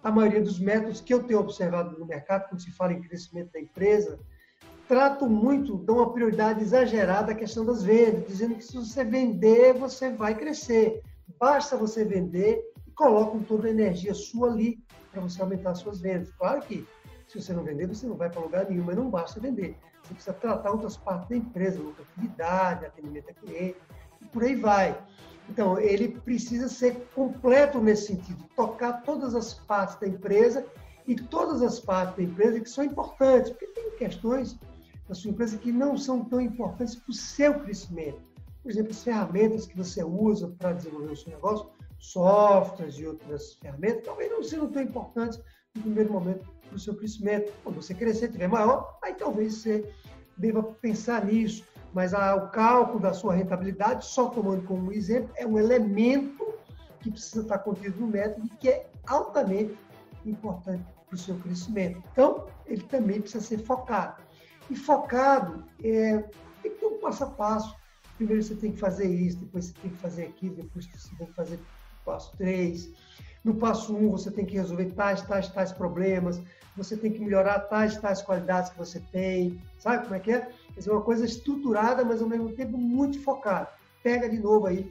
a 0.00 0.12
maioria 0.12 0.40
dos 0.40 0.60
métodos 0.60 1.00
que 1.00 1.12
eu 1.12 1.24
tenho 1.24 1.40
observado 1.40 1.98
no 1.98 2.06
mercado, 2.06 2.48
quando 2.48 2.60
se 2.60 2.70
fala 2.70 2.92
em 2.92 3.02
crescimento 3.02 3.50
da 3.50 3.58
empresa, 3.58 4.20
tratam 4.86 5.28
muito, 5.28 5.76
dão 5.76 5.96
uma 5.96 6.12
prioridade 6.12 6.62
exagerada 6.62 7.32
à 7.32 7.34
questão 7.34 7.64
das 7.64 7.82
vendas, 7.82 8.28
dizendo 8.28 8.54
que 8.54 8.64
se 8.64 8.76
você 8.76 9.02
vender, 9.02 9.74
você 9.74 10.08
vai 10.10 10.36
crescer. 10.36 11.02
Basta 11.36 11.76
você 11.76 12.04
vender 12.04 12.62
colocam 12.94 13.42
toda 13.42 13.68
a 13.68 13.70
energia 13.70 14.14
sua 14.14 14.50
ali 14.50 14.82
para 15.10 15.20
você 15.20 15.40
aumentar 15.40 15.74
suas 15.74 16.00
vendas. 16.00 16.30
Claro 16.32 16.60
que 16.62 16.86
se 17.28 17.40
você 17.40 17.52
não 17.52 17.64
vender, 17.64 17.86
você 17.86 18.06
não 18.06 18.16
vai 18.16 18.30
para 18.30 18.40
lugar 18.40 18.68
nenhum, 18.68 18.84
mas 18.84 18.96
não 18.96 19.10
basta 19.10 19.40
vender. 19.40 19.76
Você 20.02 20.14
precisa 20.14 20.34
tratar 20.34 20.70
outras 20.70 20.96
partes 20.96 21.28
da 21.28 21.36
empresa, 21.36 21.80
lucratividade, 21.80 22.86
atendimento 22.86 23.30
a 23.30 23.34
cliente, 23.34 23.78
e 24.20 24.24
por 24.26 24.44
aí 24.44 24.54
vai. 24.54 24.96
Então, 25.48 25.78
ele 25.78 26.08
precisa 26.08 26.68
ser 26.68 27.08
completo 27.14 27.80
nesse 27.80 28.08
sentido, 28.08 28.44
tocar 28.56 29.02
todas 29.02 29.34
as 29.34 29.54
partes 29.54 29.96
da 29.96 30.06
empresa 30.06 30.66
e 31.06 31.14
todas 31.14 31.62
as 31.62 31.78
partes 31.80 32.16
da 32.16 32.22
empresa 32.22 32.60
que 32.60 32.68
são 32.68 32.84
importantes, 32.84 33.50
porque 33.50 33.66
tem 33.68 33.90
questões 33.96 34.58
da 35.08 35.14
sua 35.14 35.30
empresa 35.30 35.58
que 35.58 35.70
não 35.70 35.96
são 35.96 36.24
tão 36.24 36.40
importantes 36.40 36.96
para 36.96 37.10
o 37.10 37.14
seu 37.14 37.60
crescimento. 37.60 38.20
Por 38.62 38.70
exemplo, 38.70 38.92
as 38.92 39.02
ferramentas 39.02 39.66
que 39.66 39.76
você 39.76 40.02
usa 40.02 40.54
para 40.58 40.72
desenvolver 40.72 41.12
o 41.12 41.16
seu 41.16 41.32
negócio 41.32 41.66
softwares 42.12 42.98
e 42.98 43.06
outras 43.06 43.54
ferramentas, 43.54 44.04
talvez 44.04 44.30
não 44.30 44.42
sejam 44.42 44.70
tão 44.70 44.82
importantes 44.82 45.40
no 45.74 45.82
primeiro 45.82 46.12
momento 46.12 46.48
para 46.68 46.76
o 46.76 46.78
seu 46.78 46.94
crescimento. 46.94 47.52
Quando 47.62 47.76
você 47.76 47.94
crescer, 47.94 48.28
tiver 48.28 48.48
maior, 48.48 48.98
aí 49.02 49.14
talvez 49.14 49.54
você 49.54 49.90
deva 50.36 50.62
pensar 50.62 51.24
nisso. 51.24 51.64
Mas 51.92 52.12
a, 52.12 52.34
o 52.34 52.50
cálculo 52.50 53.00
da 53.00 53.12
sua 53.12 53.34
rentabilidade, 53.34 54.04
só 54.04 54.28
tomando 54.28 54.62
como 54.64 54.92
exemplo, 54.92 55.30
é 55.36 55.46
um 55.46 55.58
elemento 55.58 56.54
que 57.00 57.10
precisa 57.10 57.42
estar 57.42 57.58
contido 57.58 58.00
no 58.00 58.08
método 58.08 58.46
e 58.46 58.50
que 58.56 58.68
é 58.68 58.86
altamente 59.06 59.78
importante 60.26 60.84
para 61.06 61.14
o 61.14 61.18
seu 61.18 61.36
crescimento. 61.36 62.02
Então, 62.12 62.46
ele 62.66 62.82
também 62.82 63.20
precisa 63.20 63.44
ser 63.44 63.58
focado. 63.58 64.22
E 64.68 64.74
focado 64.74 65.64
é, 65.82 66.18
tem 66.62 66.72
que 66.72 66.78
ter 66.78 66.86
um 66.86 66.98
passo 66.98 67.24
a 67.24 67.26
passo. 67.28 67.76
Primeiro 68.16 68.42
você 68.42 68.54
tem 68.54 68.72
que 68.72 68.78
fazer 68.78 69.08
isso, 69.08 69.38
depois 69.38 69.66
você 69.66 69.74
tem 69.82 69.90
que 69.90 69.96
fazer 69.98 70.24
aquilo, 70.24 70.56
depois 70.56 70.86
você 70.86 71.16
tem 71.16 71.26
que 71.26 71.34
fazer 71.34 71.60
passo 72.04 72.36
3. 72.36 72.90
No 73.42 73.54
passo 73.54 73.94
1, 73.94 74.06
um, 74.06 74.10
você 74.10 74.30
tem 74.30 74.44
que 74.44 74.54
resolver 74.54 74.86
tais, 74.92 75.22
tais, 75.22 75.48
tais 75.48 75.72
problemas, 75.72 76.40
você 76.76 76.96
tem 76.96 77.12
que 77.12 77.20
melhorar 77.20 77.60
tais, 77.60 77.96
tais 77.96 78.22
qualidades 78.22 78.70
que 78.70 78.78
você 78.78 79.00
tem. 79.12 79.60
Sabe 79.78 80.04
como 80.04 80.14
é 80.14 80.20
que 80.20 80.32
é? 80.32 80.40
Quer 80.40 80.78
dizer, 80.78 80.90
uma 80.90 81.02
coisa 81.02 81.24
estruturada, 81.24 82.04
mas 82.04 82.22
ao 82.22 82.28
mesmo 82.28 82.50
tempo 82.52 82.76
muito 82.76 83.20
focada. 83.22 83.68
Pega 84.02 84.28
de 84.28 84.38
novo 84.38 84.66
aí 84.66 84.90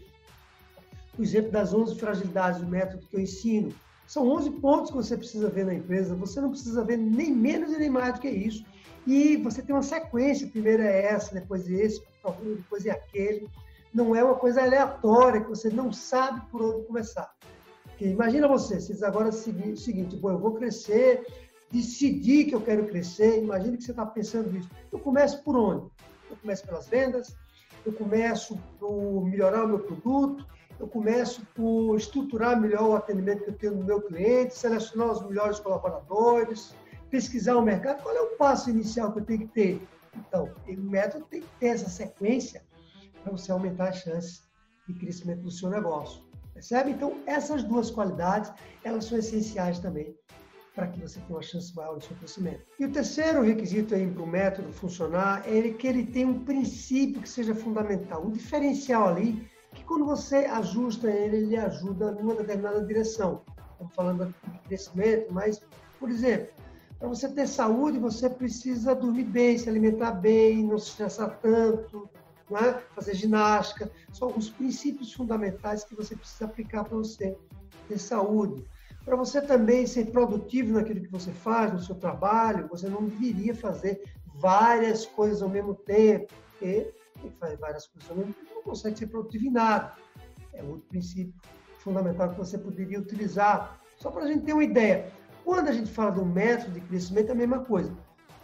o 1.18 1.22
exemplo 1.22 1.52
das 1.52 1.74
11 1.74 1.96
fragilidades 1.96 2.62
do 2.62 2.68
método 2.68 3.06
que 3.08 3.16
eu 3.16 3.22
ensino. 3.22 3.74
São 4.08 4.28
11 4.30 4.52
pontos 4.52 4.92
que 4.92 4.98
você 4.98 5.18
precisa 5.18 5.50
ver 5.50 5.66
na 5.66 5.74
empresa, 5.74 6.16
você 6.16 6.42
não 6.42 6.50
precisa 6.50 6.84
ver 6.84 6.98
nem 6.98 7.32
menos 7.32 7.72
e 7.72 7.78
nem 7.78 7.90
mais 7.90 8.14
do 8.14 8.20
que 8.20 8.30
isso. 8.30 8.66
E 9.06 9.38
você 9.38 9.62
tem 9.62 9.76
uma 9.76 9.84
sequência, 9.84 10.48
primeiro 10.48 10.82
é 10.82 11.06
essa, 11.06 11.34
depois 11.34 11.70
esse, 11.70 12.02
depois 12.44 12.86
é 12.86 12.92
aquele. 12.92 13.50
Não 13.94 14.16
é 14.16 14.24
uma 14.24 14.36
coisa 14.36 14.64
aleatória 14.64 15.42
que 15.42 15.50
você 15.50 15.70
não 15.70 15.92
sabe 15.92 16.42
por 16.50 16.62
onde 16.62 16.88
começar. 16.88 17.32
Porque 17.84 18.08
imagina 18.08 18.48
você, 18.48 18.82
se 18.82 19.06
agora 19.06 19.32
seguir 19.32 19.74
o 19.74 19.78
seguinte, 19.78 20.16
bom, 20.16 20.32
eu 20.32 20.40
vou 20.40 20.56
crescer, 20.56 21.28
decidir 21.72 22.46
que 22.46 22.56
eu 22.56 22.62
quero 22.62 22.88
crescer, 22.88 23.44
imagina 23.44 23.78
que 23.78 23.84
você 23.84 23.92
está 23.92 24.06
pensando 24.06 24.52
nisso. 24.52 24.70
Eu 24.92 24.98
começo 24.98 25.44
por 25.44 25.56
onde? 25.56 25.92
Eu 26.30 26.36
começo 26.38 26.66
pelas 26.66 26.88
vendas, 26.88 27.36
eu 27.86 27.94
começo 27.94 28.58
por 28.80 29.26
melhorar 29.26 29.66
o 29.66 29.68
meu 29.68 29.80
produto, 29.80 30.44
eu 30.80 30.88
começo 30.88 31.46
por 31.54 31.96
estruturar 31.96 32.60
melhor 32.60 32.90
o 32.90 32.96
atendimento 32.96 33.44
que 33.44 33.50
eu 33.52 33.58
tenho 33.58 33.76
no 33.76 33.84
meu 33.84 34.02
cliente, 34.02 34.56
selecionar 34.56 35.12
os 35.12 35.22
melhores 35.28 35.60
colaboradores, 35.60 36.74
pesquisar 37.12 37.58
o 37.58 37.62
mercado. 37.62 38.02
Qual 38.02 38.16
é 38.16 38.22
o 38.22 38.38
passo 38.38 38.72
inicial 38.72 39.12
que 39.12 39.20
eu 39.20 39.26
tenho 39.26 39.40
que 39.42 39.48
ter? 39.50 39.88
Então, 40.18 40.50
o 40.68 40.82
método 40.82 41.26
tem 41.26 41.42
que 41.42 41.50
ter 41.60 41.68
essa 41.68 41.90
sequência 41.90 42.64
para 43.24 43.32
você 43.32 43.52
aumentar 43.52 43.90
as 43.90 43.98
chances 43.98 44.44
de 44.88 44.94
crescimento 44.94 45.42
do 45.42 45.52
seu 45.52 45.70
negócio. 45.70 46.24
Percebe? 46.54 46.92
Então, 46.92 47.18
essas 47.26 47.64
duas 47.64 47.90
qualidades, 47.90 48.52
elas 48.84 49.06
são 49.06 49.18
essenciais 49.18 49.80
também 49.80 50.16
para 50.76 50.88
que 50.88 51.00
você 51.00 51.20
tenha 51.20 51.38
uma 51.38 51.42
chance 51.42 51.76
maior 51.76 51.98
de 51.98 52.06
seu 52.06 52.16
crescimento. 52.18 52.66
E 52.80 52.86
o 52.86 52.92
terceiro 52.92 53.44
requisito 53.44 53.90
para 53.90 54.24
o 54.24 54.28
método 54.28 54.72
funcionar 54.74 55.44
é 55.48 55.70
que 55.70 55.88
ele 55.88 56.06
tenha 56.06 56.28
um 56.28 56.44
princípio 56.44 57.22
que 57.22 57.30
seja 57.30 57.54
fundamental, 57.54 58.26
um 58.26 58.32
diferencial 58.32 59.08
ali 59.08 59.48
que 59.74 59.84
quando 59.84 60.06
você 60.06 60.38
ajusta 60.46 61.10
ele, 61.10 61.38
ele 61.38 61.58
ajuda 61.58 62.12
numa 62.12 62.36
determinada 62.36 62.84
direção. 62.86 63.42
Estamos 63.72 63.96
falando 63.96 64.36
de 64.54 64.60
crescimento, 64.68 65.34
mas, 65.34 65.62
por 66.00 66.10
exemplo, 66.10 66.48
para 67.00 67.08
você 67.08 67.28
ter 67.28 67.48
saúde, 67.48 68.00
você 68.00 68.30
precisa 68.30 68.96
dormir 68.96 69.26
bem, 69.26 69.58
se 69.58 69.68
alimentar 69.68 70.12
bem, 70.12 70.64
não 70.64 70.78
se 70.78 70.90
estressar 70.90 71.40
tanto, 71.40 72.10
é? 72.52 72.74
fazer 72.96 73.16
ginástica. 73.16 73.92
São 74.12 74.28
alguns 74.28 74.50
princípios 74.50 75.14
fundamentais 75.14 75.84
que 75.84 75.96
você 75.96 76.16
precisa 76.16 76.46
aplicar 76.46 76.84
para 76.84 76.98
você 76.98 77.36
ter 77.88 77.98
saúde. 77.98 78.66
Para 79.04 79.16
você 79.16 79.42
também 79.42 79.86
ser 79.86 80.12
produtivo 80.12 80.74
naquilo 80.74 81.02
que 81.02 81.12
você 81.12 81.32
faz, 81.32 81.74
no 81.74 81.80
seu 81.80 81.96
trabalho, 81.96 82.68
você 82.70 82.88
não 82.88 83.04
deveria 83.06 83.54
fazer 83.54 84.02
várias 84.36 85.06
coisas 85.06 85.42
ao 85.42 85.50
mesmo 85.50 85.76
tempo, 85.76 86.34
porque 86.52 86.94
quem 87.22 87.32
faz 87.32 87.60
várias 87.60 87.88
coisas 87.88 88.10
ao 88.10 88.18
mesmo 88.18 88.34
tempo 88.34 88.56
não 88.56 88.64
consegue 88.64 88.98
ser 88.98 89.08
produtivo 89.08 89.46
em 89.46 89.52
nada. 89.52 89.94
É 90.54 90.64
outro 90.64 90.86
princípio 90.90 91.34
fundamental 91.80 92.30
que 92.30 92.38
você 92.38 92.58
poderia 92.58 93.00
utilizar. 93.00 93.80
Só 93.98 94.10
para 94.10 94.24
a 94.24 94.28
gente 94.28 94.46
ter 94.46 94.54
uma 94.54 94.64
ideia. 94.64 95.12
Quando 95.44 95.68
a 95.68 95.74
gente 95.74 95.92
fala 95.92 96.12
do 96.12 96.26
método 96.26 96.72
de 96.72 96.82
crescimento, 96.82 97.30
é 97.30 97.32
a 97.34 97.36
mesma 97.36 97.60
coisa. 97.60 97.94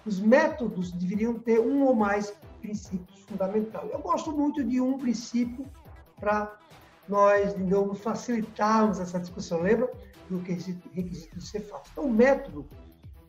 Os 0.06 0.20
métodos 0.20 0.92
deveriam 0.92 1.36
ter 1.36 1.60
um 1.60 1.84
ou 1.84 1.96
mais 1.96 2.34
princípios 2.62 3.20
fundamentais. 3.22 3.90
Eu 3.92 4.00
gosto 4.00 4.32
muito 4.32 4.64
de 4.64 4.80
um 4.80 4.98
princípio 4.98 5.66
para 6.20 6.58
nós, 7.08 7.58
novo, 7.58 7.96
facilitarmos 7.96 9.00
essa 9.00 9.20
discussão. 9.20 9.62
Lembra 9.62 9.92
do 10.30 10.38
requisito, 10.38 10.90
requisito 10.94 11.38
de 11.38 11.46
ser 11.46 11.62
fácil? 11.62 11.90
Então, 11.92 12.06
o 12.06 12.14
método 12.14 12.66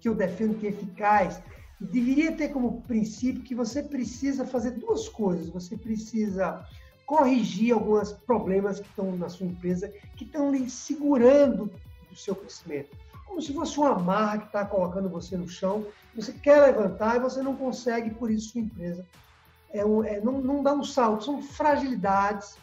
que 0.01 0.09
eu 0.09 0.14
defendo 0.14 0.59
que 0.59 0.66
é 0.66 0.71
eficaz 0.71 1.40
deveria 1.81 2.33
ter 2.33 2.49
como 2.49 2.83
princípio 2.83 3.43
que 3.43 3.55
você 3.55 3.83
precisa 3.83 4.45
fazer 4.45 4.73
duas 4.73 5.09
coisas. 5.09 5.49
Você 5.49 5.77
precisa 5.77 6.64
corrigir 7.07 7.73
alguns 7.73 8.12
problemas 8.12 8.79
que 8.79 8.87
estão 8.87 9.16
na 9.16 9.29
sua 9.29 9.47
empresa, 9.47 9.88
que 10.16 10.25
estão 10.25 10.53
lhe 10.53 10.69
segurando 10.69 11.71
o 12.12 12.16
seu 12.16 12.37
crescimento. 12.37 12.97
Como 13.31 13.40
se 13.40 13.55
fosse 13.55 13.79
uma 13.79 13.97
marra 13.97 14.38
que 14.38 14.47
está 14.47 14.66
colocando 14.66 15.09
você 15.09 15.37
no 15.37 15.49
chão, 15.49 15.87
você 16.16 16.33
quer 16.33 16.62
levantar 16.62 17.14
e 17.14 17.21
você 17.21 17.40
não 17.40 17.55
consegue, 17.55 18.11
por 18.11 18.29
isso 18.29 18.51
sua 18.51 18.61
empresa 18.61 19.07
é 19.73 19.85
um, 19.85 20.03
é, 20.03 20.21
não, 20.21 20.40
não 20.40 20.64
dá 20.64 20.73
um 20.73 20.83
salto. 20.83 21.25
São 21.25 21.40
fragilidades 21.40 22.57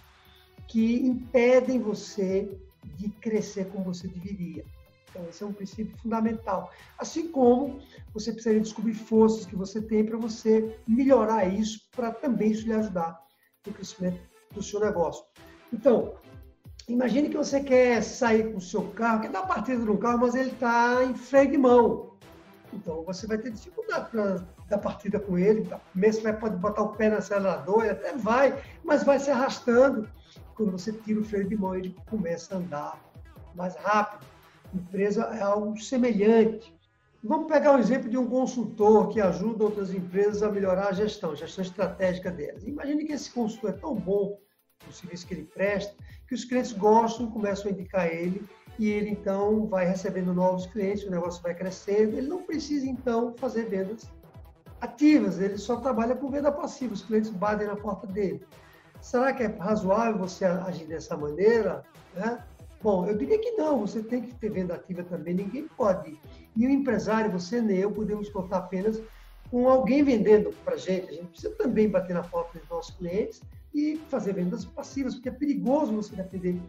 que 0.68 1.08
impedem 1.08 1.80
você 1.80 2.60
de 2.98 3.08
crescer 3.08 3.70
como 3.70 3.86
você 3.86 4.10
deveria. 4.10 4.66
Então, 5.10 5.26
esse 5.30 5.42
é 5.42 5.46
um 5.46 5.54
princípio 5.54 5.98
fundamental. 6.00 6.70
Assim 6.98 7.30
como 7.30 7.80
você 8.14 8.34
precisaria 8.34 8.60
descobrir 8.60 8.94
forças 8.94 9.46
que 9.46 9.56
você 9.56 9.82
tem 9.82 10.06
para 10.06 10.18
você 10.18 10.78
melhorar 10.86 11.46
isso, 11.46 11.88
para 11.96 12.12
também 12.12 12.52
isso 12.52 12.68
lhe 12.68 12.74
ajudar 12.74 13.18
no 13.66 13.72
crescimento 13.72 14.20
do 14.54 14.62
seu 14.62 14.82
negócio. 14.82 15.24
Então, 15.72 16.16
imagine 16.88 17.30
que 17.30 17.38
você 17.38 17.62
quer 17.62 18.02
sair 18.02 18.52
com 18.52 18.58
o 18.58 18.62
seu 18.62 18.84
carro, 18.90 19.22
quer 19.22 19.30
dar 19.30 19.44
partida 19.44 19.84
no 19.84 19.98
carro, 19.98 20.20
mas 20.20 20.36
ele 20.36 20.52
está 20.52 21.04
em 21.04 21.14
freio 21.14 21.52
de 21.52 21.58
mão. 21.58 22.14
Então, 22.74 23.04
você 23.04 23.26
vai 23.26 23.38
ter 23.38 23.52
dificuldade 23.52 24.10
para 24.10 24.46
dar 24.70 24.78
partida 24.78 25.20
com 25.20 25.38
ele. 25.38 25.66
Tá? 25.66 25.80
Mesmo 25.96 26.24
vai 26.24 26.38
pode 26.38 26.58
botar 26.58 26.82
o 26.82 26.90
pé 26.90 27.10
no 27.10 27.18
acelerador, 27.18 27.82
ele 27.82 27.92
até 27.92 28.14
vai, 28.14 28.62
mas 28.84 29.04
vai 29.04 29.20
se 29.20 29.32
arrastando. 29.32 30.10
Quando 30.56 30.72
você 30.72 30.92
tira 30.92 31.20
o 31.20 31.24
freio 31.24 31.48
de 31.48 31.56
mão, 31.56 31.76
ele 31.76 31.96
começa 32.10 32.56
a 32.56 32.58
andar 32.58 33.00
mais 33.56 33.76
rápido 33.76 34.26
empresa 34.74 35.24
é 35.34 35.42
algo 35.42 35.78
semelhante. 35.80 36.74
Vamos 37.24 37.48
pegar 37.48 37.76
o 37.76 37.80
exemplo 37.80 38.10
de 38.10 38.18
um 38.18 38.28
consultor 38.28 39.10
que 39.10 39.20
ajuda 39.20 39.64
outras 39.64 39.94
empresas 39.94 40.44
a 40.44 40.52
melhorar 40.52 40.90
a 40.90 40.94
gestão, 40.94 41.32
a 41.32 41.36
gestão 41.36 41.64
estratégica 41.64 42.32
delas. 42.32 42.66
Imagine 42.66 43.06
que 43.06 43.14
esse 43.14 43.30
consultor 43.32 43.72
é 43.72 43.74
tão 43.74 43.96
bom 43.96 44.40
no 44.86 44.94
serviço 44.94 45.26
que 45.28 45.34
ele 45.34 45.44
presta, 45.44 45.96
que 46.28 46.36
os 46.36 46.44
clientes 46.44 46.74
gostam, 46.74 47.32
começam 47.32 47.70
a 47.70 47.74
indicar 47.74 48.08
ele, 48.08 48.44
e 48.78 48.90
ele 48.90 49.10
então 49.10 49.66
vai 49.66 49.86
recebendo 49.86 50.34
novos 50.34 50.66
clientes, 50.68 51.04
o 51.04 51.10
negócio 51.12 51.42
vai 51.42 51.56
crescendo. 51.56 52.18
Ele 52.18 52.28
não 52.28 52.44
precisa 52.44 52.86
então 52.86 53.34
fazer 53.38 53.66
vendas 53.66 54.08
ativas, 54.80 55.40
ele 55.40 55.58
só 55.58 55.78
trabalha 55.78 56.16
com 56.16 56.30
venda 56.30 56.52
passiva, 56.52 56.94
os 56.94 57.02
clientes 57.02 57.32
batem 57.32 57.68
na 57.68 57.76
porta 57.76 58.06
dele. 58.06 58.46
Será 59.02 59.34
que 59.34 59.44
é 59.44 59.48
razoável 59.48 60.20
você 60.20 60.46
agir 60.46 60.86
dessa 60.86 61.16
maneira? 61.18 61.84
Né? 62.16 62.44
Bom, 62.82 63.08
eu 63.08 63.18
diria 63.18 63.40
que 63.40 63.52
não, 63.52 63.80
você 63.80 64.04
tem 64.04 64.22
que 64.22 64.36
ter 64.36 64.52
venda 64.52 64.76
ativa 64.76 65.04
também, 65.04 65.34
ninguém 65.34 65.68
pode. 65.76 66.20
E 66.56 66.68
o 66.68 66.70
empresário, 66.70 67.32
você 67.32 67.60
nem 67.62 67.78
eu, 67.78 67.92
podemos 67.92 68.30
contar 68.30 68.58
apenas 68.58 69.02
com 69.50 69.68
alguém 69.68 70.04
vendendo 70.04 70.54
para 70.64 70.76
a 70.76 70.78
gente. 70.78 71.10
A 71.10 71.14
gente 71.14 71.28
precisa 71.28 71.56
também 71.56 71.90
bater 71.90 72.14
na 72.14 72.24
porta 72.24 72.60
dos 72.60 72.70
nossos 72.70 72.96
clientes 72.96 73.42
e 73.74 73.98
fazer 74.10 74.34
vendas 74.34 74.66
passivas, 74.66 75.16
porque 75.16 75.30
é 75.30 75.32
perigoso 75.32 75.94
você 75.94 76.16
depender. 76.16 76.60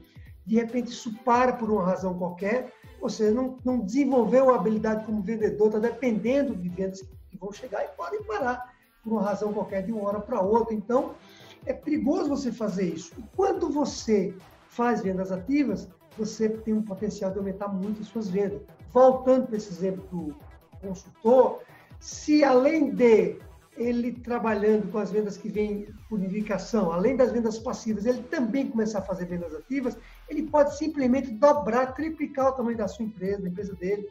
De 0.45 0.57
repente, 0.57 0.91
isso 0.91 1.13
para 1.25 1.53
por 1.53 1.71
uma 1.71 1.85
razão 1.85 2.17
qualquer, 2.17 2.73
você 3.01 3.31
não, 3.31 3.59
não 3.65 3.81
desenvolveu 3.81 4.51
a 4.51 4.57
habilidade 4.57 5.05
como 5.05 5.23
vendedor, 5.23 5.67
está 5.69 5.79
dependendo 5.79 6.57
de 6.57 6.69
vendas 6.69 7.03
que 7.29 7.37
vão 7.37 7.53
chegar 7.53 7.85
e 7.85 7.89
podem 7.97 8.23
parar 8.25 8.75
por 9.03 9.13
uma 9.13 9.23
razão 9.23 9.53
qualquer 9.53 9.85
de 9.85 9.93
uma 9.93 10.09
hora 10.09 10.21
para 10.21 10.41
outra. 10.41 10.75
Então, 10.75 11.15
é 11.67 11.73
perigoso 11.73 12.29
você 12.29 12.51
fazer 12.51 12.95
isso. 12.95 13.15
Quando 13.37 13.69
você 13.69 14.35
faz 14.69 15.03
vendas 15.03 15.31
ativas, 15.31 15.89
você 16.17 16.49
tem 16.49 16.75
um 16.75 16.83
potencial 16.83 17.31
de 17.31 17.39
aumentar 17.39 17.69
muito 17.69 18.01
as 18.03 18.09
suas 18.09 18.29
vendas. 18.29 18.61
Voltando 18.91 19.47
para 19.47 19.57
esse 19.57 19.71
exemplo 19.71 20.05
do 20.11 20.37
consultor, 20.81 21.61
se 22.01 22.43
além 22.43 22.95
de 22.95 23.39
ele 23.79 24.13
trabalhando 24.13 24.91
com 24.91 24.99
as 24.99 25.11
vendas 25.11 25.37
que 25.37 25.49
vêm 25.49 25.89
por 26.09 26.21
indicação, 26.21 26.93
além 26.93 27.17
das 27.17 27.33
vendas 27.33 27.59
passivas, 27.59 28.05
ele 28.05 28.23
também 28.25 28.69
começar 28.69 28.99
a 28.99 29.03
fazer 29.03 29.27
vendas 29.27 29.55
ativas, 29.55 29.97
ele 30.29 30.43
pode 30.43 30.77
simplesmente 30.77 31.31
dobrar, 31.31 31.95
triplicar 31.95 32.49
o 32.49 32.53
tamanho 32.53 32.77
da 32.77 32.89
sua 32.89 33.05
empresa, 33.05 33.43
da 33.43 33.49
empresa 33.49 33.75
dele. 33.77 34.09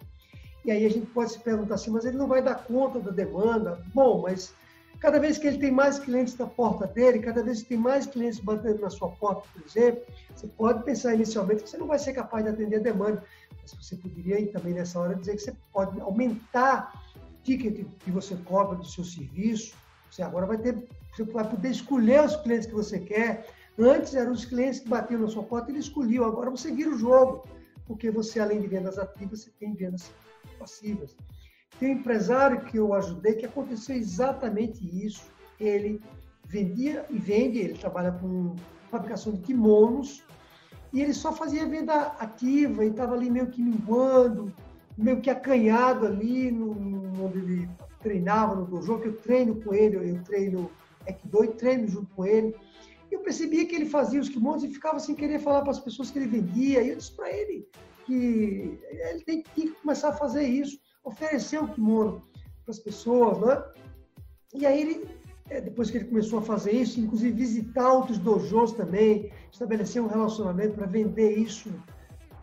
E 0.63 0.71
aí 0.71 0.85
a 0.85 0.89
gente 0.89 1.05
pode 1.07 1.31
se 1.31 1.39
perguntar 1.39 1.75
assim, 1.75 1.91
mas 1.91 2.05
ele 2.05 2.17
não 2.17 2.27
vai 2.27 2.41
dar 2.41 2.55
conta 2.63 2.99
da 2.99 3.11
demanda? 3.11 3.81
Bom, 3.93 4.21
mas 4.21 4.53
Cada 4.99 5.19
vez 5.19 5.37
que 5.37 5.45
ele 5.45 5.59
tem 5.59 5.71
mais 5.71 5.99
clientes 5.99 6.35
na 6.37 6.47
porta 6.47 6.87
dele, 6.87 7.19
cada 7.19 7.43
vez 7.43 7.61
que 7.61 7.69
tem 7.69 7.77
mais 7.77 8.07
clientes 8.07 8.39
batendo 8.39 8.81
na 8.81 8.89
sua 8.89 9.09
porta, 9.09 9.47
por 9.53 9.61
exemplo, 9.63 10.03
você 10.35 10.47
pode 10.47 10.83
pensar 10.83 11.13
inicialmente 11.13 11.63
que 11.63 11.69
você 11.69 11.77
não 11.77 11.85
vai 11.85 11.99
ser 11.99 12.13
capaz 12.13 12.43
de 12.43 12.49
atender 12.49 12.77
a 12.77 12.79
demanda, 12.79 13.23
mas 13.61 13.73
você 13.73 13.95
poderia 13.95 14.51
também 14.51 14.73
nessa 14.73 14.99
hora 14.99 15.13
dizer 15.13 15.35
que 15.35 15.41
você 15.43 15.55
pode 15.71 15.99
aumentar 16.01 16.91
ticket 17.47 17.87
que 17.99 18.11
você 18.11 18.35
cobra 18.43 18.75
do 18.75 18.85
seu 18.85 19.05
serviço. 19.05 19.73
Você 20.11 20.21
agora 20.21 20.45
vai 20.45 20.57
ter, 20.57 20.75
você 21.13 21.23
vai 21.23 21.49
poder 21.49 21.69
escolher 21.69 22.25
os 22.25 22.35
clientes 22.35 22.67
que 22.67 22.73
você 22.73 22.99
quer. 22.99 23.47
Antes 23.79 24.13
eram 24.13 24.33
os 24.33 24.43
clientes 24.43 24.81
que 24.81 24.89
batiam 24.89 25.21
na 25.21 25.29
sua 25.29 25.43
porta, 25.43 25.71
ele 25.71 25.79
escolheu. 25.79 26.25
Agora 26.25 26.49
você 26.49 26.71
vira 26.71 26.89
o 26.89 26.97
jogo, 26.97 27.47
porque 27.85 28.11
você 28.11 28.39
além 28.39 28.59
de 28.59 28.67
vendas 28.67 28.97
ativas, 28.97 29.41
você 29.41 29.51
tem 29.59 29.73
vendas 29.73 30.11
passivas. 30.59 31.15
Tem 31.79 31.89
um 31.89 31.99
empresário 31.99 32.65
que 32.65 32.77
eu 32.77 32.93
ajudei 32.93 33.33
que 33.33 33.45
aconteceu 33.45 33.95
exatamente 33.95 34.83
isso. 35.05 35.23
Ele 35.59 36.01
vendia 36.45 37.05
e 37.09 37.17
vende, 37.17 37.59
ele 37.59 37.77
trabalha 37.77 38.11
com 38.11 38.55
fabricação 38.89 39.33
de 39.33 39.39
kimonos, 39.39 40.23
e 40.93 41.01
ele 41.01 41.13
só 41.13 41.33
fazia 41.33 41.67
venda 41.67 42.07
ativa 42.19 42.83
e 42.85 42.89
estava 42.89 43.13
ali 43.13 43.29
meio 43.29 43.47
que 43.47 43.61
minguando, 43.61 44.53
meio 44.97 45.19
que 45.21 45.29
acanhado 45.29 46.05
ali 46.05 46.49
no, 46.49 46.73
onde 47.19 47.37
ele 47.39 47.69
treinava 48.01 48.55
no 48.55 48.65
dojo, 48.65 48.99
que 48.99 49.07
eu 49.07 49.17
treino 49.17 49.61
com 49.61 49.73
ele, 49.73 50.11
eu 50.11 50.23
treino 50.23 50.71
Aikido 51.07 51.43
e 51.43 51.47
treino 51.49 51.87
junto 51.87 52.13
com 52.15 52.25
ele. 52.25 52.55
E 53.09 53.15
eu 53.15 53.21
percebia 53.21 53.65
que 53.65 53.75
ele 53.75 53.85
fazia 53.85 54.19
os 54.19 54.29
kimonos 54.29 54.63
e 54.63 54.73
ficava 54.73 54.99
sem 54.99 55.15
querer 55.15 55.39
falar 55.39 55.61
para 55.61 55.71
as 55.71 55.79
pessoas 55.79 56.11
que 56.11 56.19
ele 56.19 56.27
vendia. 56.27 56.81
E 56.81 56.89
eu 56.89 56.97
disse 56.97 57.15
para 57.15 57.31
ele 57.31 57.67
que 58.05 58.79
ele 59.09 59.23
tem 59.25 59.41
que 59.41 59.69
começar 59.71 60.09
a 60.09 60.13
fazer 60.13 60.43
isso 60.43 60.77
oferecer 61.07 61.61
o 61.61 61.67
kimono 61.69 62.21
para 62.63 62.71
as 62.71 62.79
pessoas, 62.79 63.39
né? 63.39 63.63
E 64.53 64.65
aí 64.65 64.81
ele, 64.81 65.09
é, 65.49 65.61
depois 65.61 65.89
que 65.89 65.97
ele 65.97 66.05
começou 66.05 66.39
a 66.39 66.41
fazer 66.41 66.71
isso, 66.71 66.99
inclusive 66.99 67.31
visitar 67.31 67.91
outros 67.93 68.17
dojos 68.17 68.73
também, 68.73 69.31
estabelecer 69.51 70.01
um 70.01 70.07
relacionamento 70.07 70.75
para 70.75 70.85
vender 70.85 71.37
isso 71.37 71.71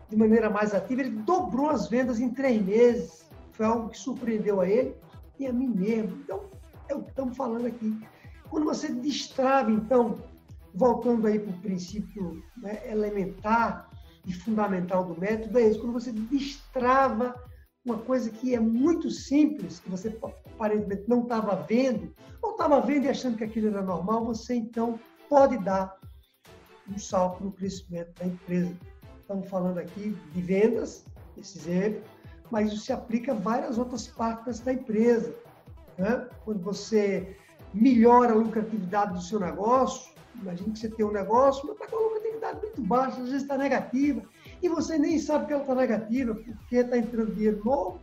de 0.09 0.17
maneira 0.17 0.49
mais 0.49 0.75
ativa, 0.75 1.03
ele 1.03 1.11
dobrou 1.11 1.71
as 1.71 1.89
vendas 1.89 2.21
em 2.21 2.31
três 2.31 2.63
meses. 2.63 3.24
Foi 3.55 3.67
algo 3.67 3.89
que 3.89 3.99
surpreendeu 3.99 4.61
a 4.61 4.69
ele 4.69 4.95
e 5.39 5.47
a 5.47 5.53
mim 5.53 5.69
mesmo. 5.69 6.17
Então, 6.23 6.45
é 6.89 6.95
o 6.95 7.03
que 7.03 7.11
estamos 7.11 7.37
falando 7.37 7.67
aqui. 7.67 7.99
Quando 8.51 8.67
você 8.67 8.93
destrava, 8.93 9.71
então, 9.71 10.19
voltando 10.75 11.27
aí 11.27 11.39
para 11.39 11.51
o 11.51 11.61
princípio 11.61 12.43
né, 12.57 12.83
elementar 12.91 13.89
e 14.27 14.33
fundamental 14.33 15.05
do 15.05 15.19
método, 15.21 15.59
é 15.59 15.69
isso. 15.69 15.81
Quando 15.81 15.93
você 15.93 16.13
destrava 16.13 17.35
uma 17.85 17.99
coisa 17.99 18.31
que 18.31 18.55
é 18.55 18.61
muito 18.61 19.11
simples, 19.11 19.79
que 19.79 19.91
você 19.91 20.19
aparentemente 20.55 21.05
não 21.09 21.23
estava 21.23 21.55
vendo, 21.55 22.13
ou 22.43 22.53
estava 22.53 22.81
vendo 22.81 23.05
e 23.05 23.09
achando 23.09 23.37
que 23.37 23.45
aquilo 23.45 23.69
era 23.69 23.83
normal, 23.83 24.25
você 24.25 24.55
então 24.55 24.99
pode 25.29 25.59
dar 25.59 25.97
um 26.89 26.99
salto 26.99 27.45
no 27.45 27.53
crescimento 27.53 28.13
da 28.19 28.27
empresa. 28.27 28.75
Estamos 29.21 29.49
falando 29.49 29.79
aqui 29.79 30.17
de 30.33 30.43
vendas, 30.43 31.05
esse 31.37 31.59
exemplo, 31.59 32.03
mas 32.51 32.73
isso 32.73 32.85
se 32.85 32.93
aplica 32.93 33.33
a 33.33 33.35
várias 33.35 33.79
outras 33.79 34.07
partes 34.07 34.61
da 34.61 34.73
empresa. 34.73 35.35
Né? 35.99 36.29
Quando 36.45 36.63
você 36.63 37.37
melhora 37.73 38.33
a 38.33 38.37
lucratividade 38.37 39.15
do 39.15 39.23
seu 39.23 39.41
negócio, 39.41 40.13
imagine 40.41 40.73
que 40.73 40.79
você 40.79 40.89
tem 40.89 41.05
um 41.05 41.13
negócio, 41.13 41.67
mas 41.67 41.77
está 41.77 41.87
com 41.89 41.97
a 41.97 42.09
lucratividade 42.09 42.61
muito 42.61 42.83
baixa, 42.83 43.21
às 43.21 43.29
vezes 43.29 43.43
está 43.43 43.57
negativa, 43.57 44.23
e 44.63 44.69
você 44.69 44.99
nem 44.99 45.19
sabe 45.19 45.47
que 45.47 45.53
ela 45.53 45.63
está 45.63 45.75
negativa, 45.75 46.35
porque 46.35 46.77
está 46.77 46.97
entrando 46.97 47.35
dinheiro 47.35 47.63
novo, 47.65 48.01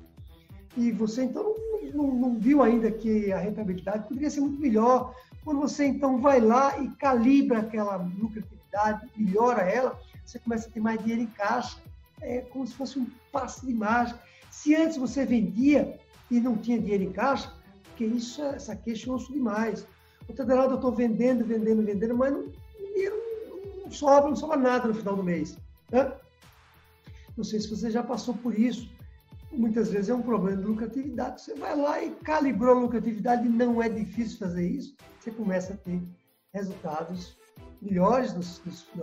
e 0.76 0.92
você 0.92 1.24
então 1.24 1.44
não, 1.44 2.08
não, 2.08 2.16
não, 2.16 2.40
viu 2.40 2.64
ainda 2.64 2.90
que 2.92 3.32
a 3.32 3.38
rentabilidade 3.38 4.08
poderia 4.08 4.30
ser 4.30 4.40
muito 4.40 4.60
melhor. 4.60 5.14
Quando 5.44 5.60
você 5.60 5.86
então 5.86 6.20
vai 6.20 6.40
lá 6.40 6.80
e 6.80 6.90
calibra 6.92 7.60
aquela 7.60 7.98
lucratividade, 7.98 9.10
melhora 9.18 9.64
ela, 9.64 10.00
você 10.26 10.40
começa 10.40 10.70
a 10.70 10.72
ter 10.72 10.80
mais 10.80 11.00
dinheiro 11.00 11.24
em 11.24 11.28
caixa. 11.28 11.78
É 12.22 12.42
como 12.42 12.66
se 12.66 12.74
fosse 12.74 13.00
um 13.00 13.08
passe 13.32 13.66
de 13.66 13.74
mágica. 13.74 14.20
Se 14.50 14.76
antes 14.76 14.98
você 14.98 15.26
vendia 15.26 16.00
e 16.30 16.40
não 16.40 16.58
tinha 16.58 16.80
dinheiro 16.80 17.04
em 17.04 17.12
caixa, 17.12 17.54
porque 17.84 18.06
isso, 18.06 18.42
essa 18.44 18.76
queixa 18.76 19.08
eu 19.08 19.14
ouço 19.14 19.32
demais. 19.32 19.86
Outra 20.28 20.56
lado 20.56 20.74
eu 20.74 20.76
estou 20.76 20.92
vendendo, 20.92 21.44
vendendo, 21.44 21.84
vendendo, 21.84 22.16
mas 22.16 22.32
não, 22.32 22.52
dinheiro 22.78 23.16
não 23.84 23.92
sobra, 23.92 24.30
não 24.30 24.36
sobra 24.36 24.58
nada 24.58 24.88
no 24.88 24.94
final 24.94 25.16
do 25.16 25.24
mês. 25.24 25.58
Né? 25.92 26.12
Não 27.36 27.44
sei 27.44 27.60
se 27.60 27.70
você 27.70 27.90
já 27.90 28.04
passou 28.04 28.34
por 28.36 28.58
isso. 28.58 28.90
Muitas 29.52 29.92
vezes 29.92 30.10
é 30.10 30.14
um 30.14 30.22
problema 30.22 30.62
de 30.62 30.68
lucratividade. 30.68 31.42
Você 31.42 31.56
vai 31.56 31.76
lá 31.76 32.02
e 32.02 32.12
calibrou 32.12 32.78
a 32.78 32.80
lucratividade, 32.80 33.50
não 33.50 33.82
é 33.82 33.90
difícil 33.90 34.38
fazer 34.38 34.66
isso. 34.66 34.96
Você 35.20 35.32
começa 35.32 35.74
a 35.74 35.78
ter 35.78 36.02
resultados 36.54 37.38
melhores 37.82 38.34
na, 38.34 38.40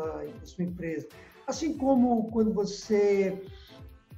na 0.02 0.46
sua 0.46 0.64
empresa. 0.64 1.08
Assim 1.48 1.72
como 1.72 2.30
quando 2.30 2.52
você 2.52 3.42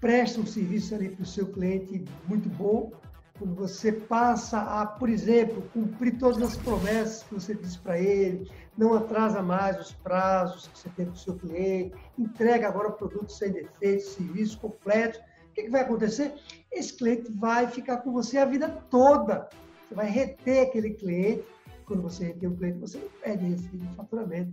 presta 0.01 0.41
um 0.41 0.47
serviço 0.47 0.97
ali 0.97 1.11
para 1.11 1.23
o 1.23 1.27
seu 1.27 1.47
cliente 1.47 2.05
muito 2.27 2.49
bom, 2.49 2.91
quando 3.39 3.55
você 3.55 3.93
passa 3.93 4.61
a, 4.61 4.85
por 4.85 5.09
exemplo, 5.09 5.63
cumprir 5.73 6.19
todas 6.19 6.43
as 6.43 6.57
promessas 6.57 7.23
que 7.23 7.35
você 7.35 7.55
disse 7.55 7.79
para 7.79 8.01
ele, 8.01 8.51
não 8.77 8.95
atrasa 8.95 9.41
mais 9.41 9.79
os 9.79 9.93
prazos 9.93 10.67
que 10.67 10.77
você 10.81 10.89
tem 10.89 11.07
com 11.07 11.13
o 11.13 11.17
seu 11.17 11.37
cliente, 11.37 11.95
entrega 12.19 12.67
agora 12.67 12.91
produtos 12.91 13.39
sem 13.39 13.53
defeitos, 13.53 14.07
serviços 14.07 14.57
completos, 14.57 15.21
o 15.21 15.53
que, 15.55 15.63
que 15.63 15.71
vai 15.71 15.83
acontecer? 15.83 16.35
Esse 16.73 16.97
cliente 16.97 17.31
vai 17.31 17.69
ficar 17.69 17.99
com 17.99 18.11
você 18.13 18.39
a 18.39 18.45
vida 18.45 18.69
toda. 18.91 19.49
Você 19.87 19.95
vai 19.95 20.11
reter 20.11 20.67
aquele 20.67 20.95
cliente. 20.95 21.45
Quando 21.87 22.03
você 22.03 22.27
retém 22.27 22.49
um 22.49 22.57
cliente, 22.57 22.79
você 22.79 22.99
perde 23.23 23.55
de 23.55 23.95
faturamento. 23.95 24.53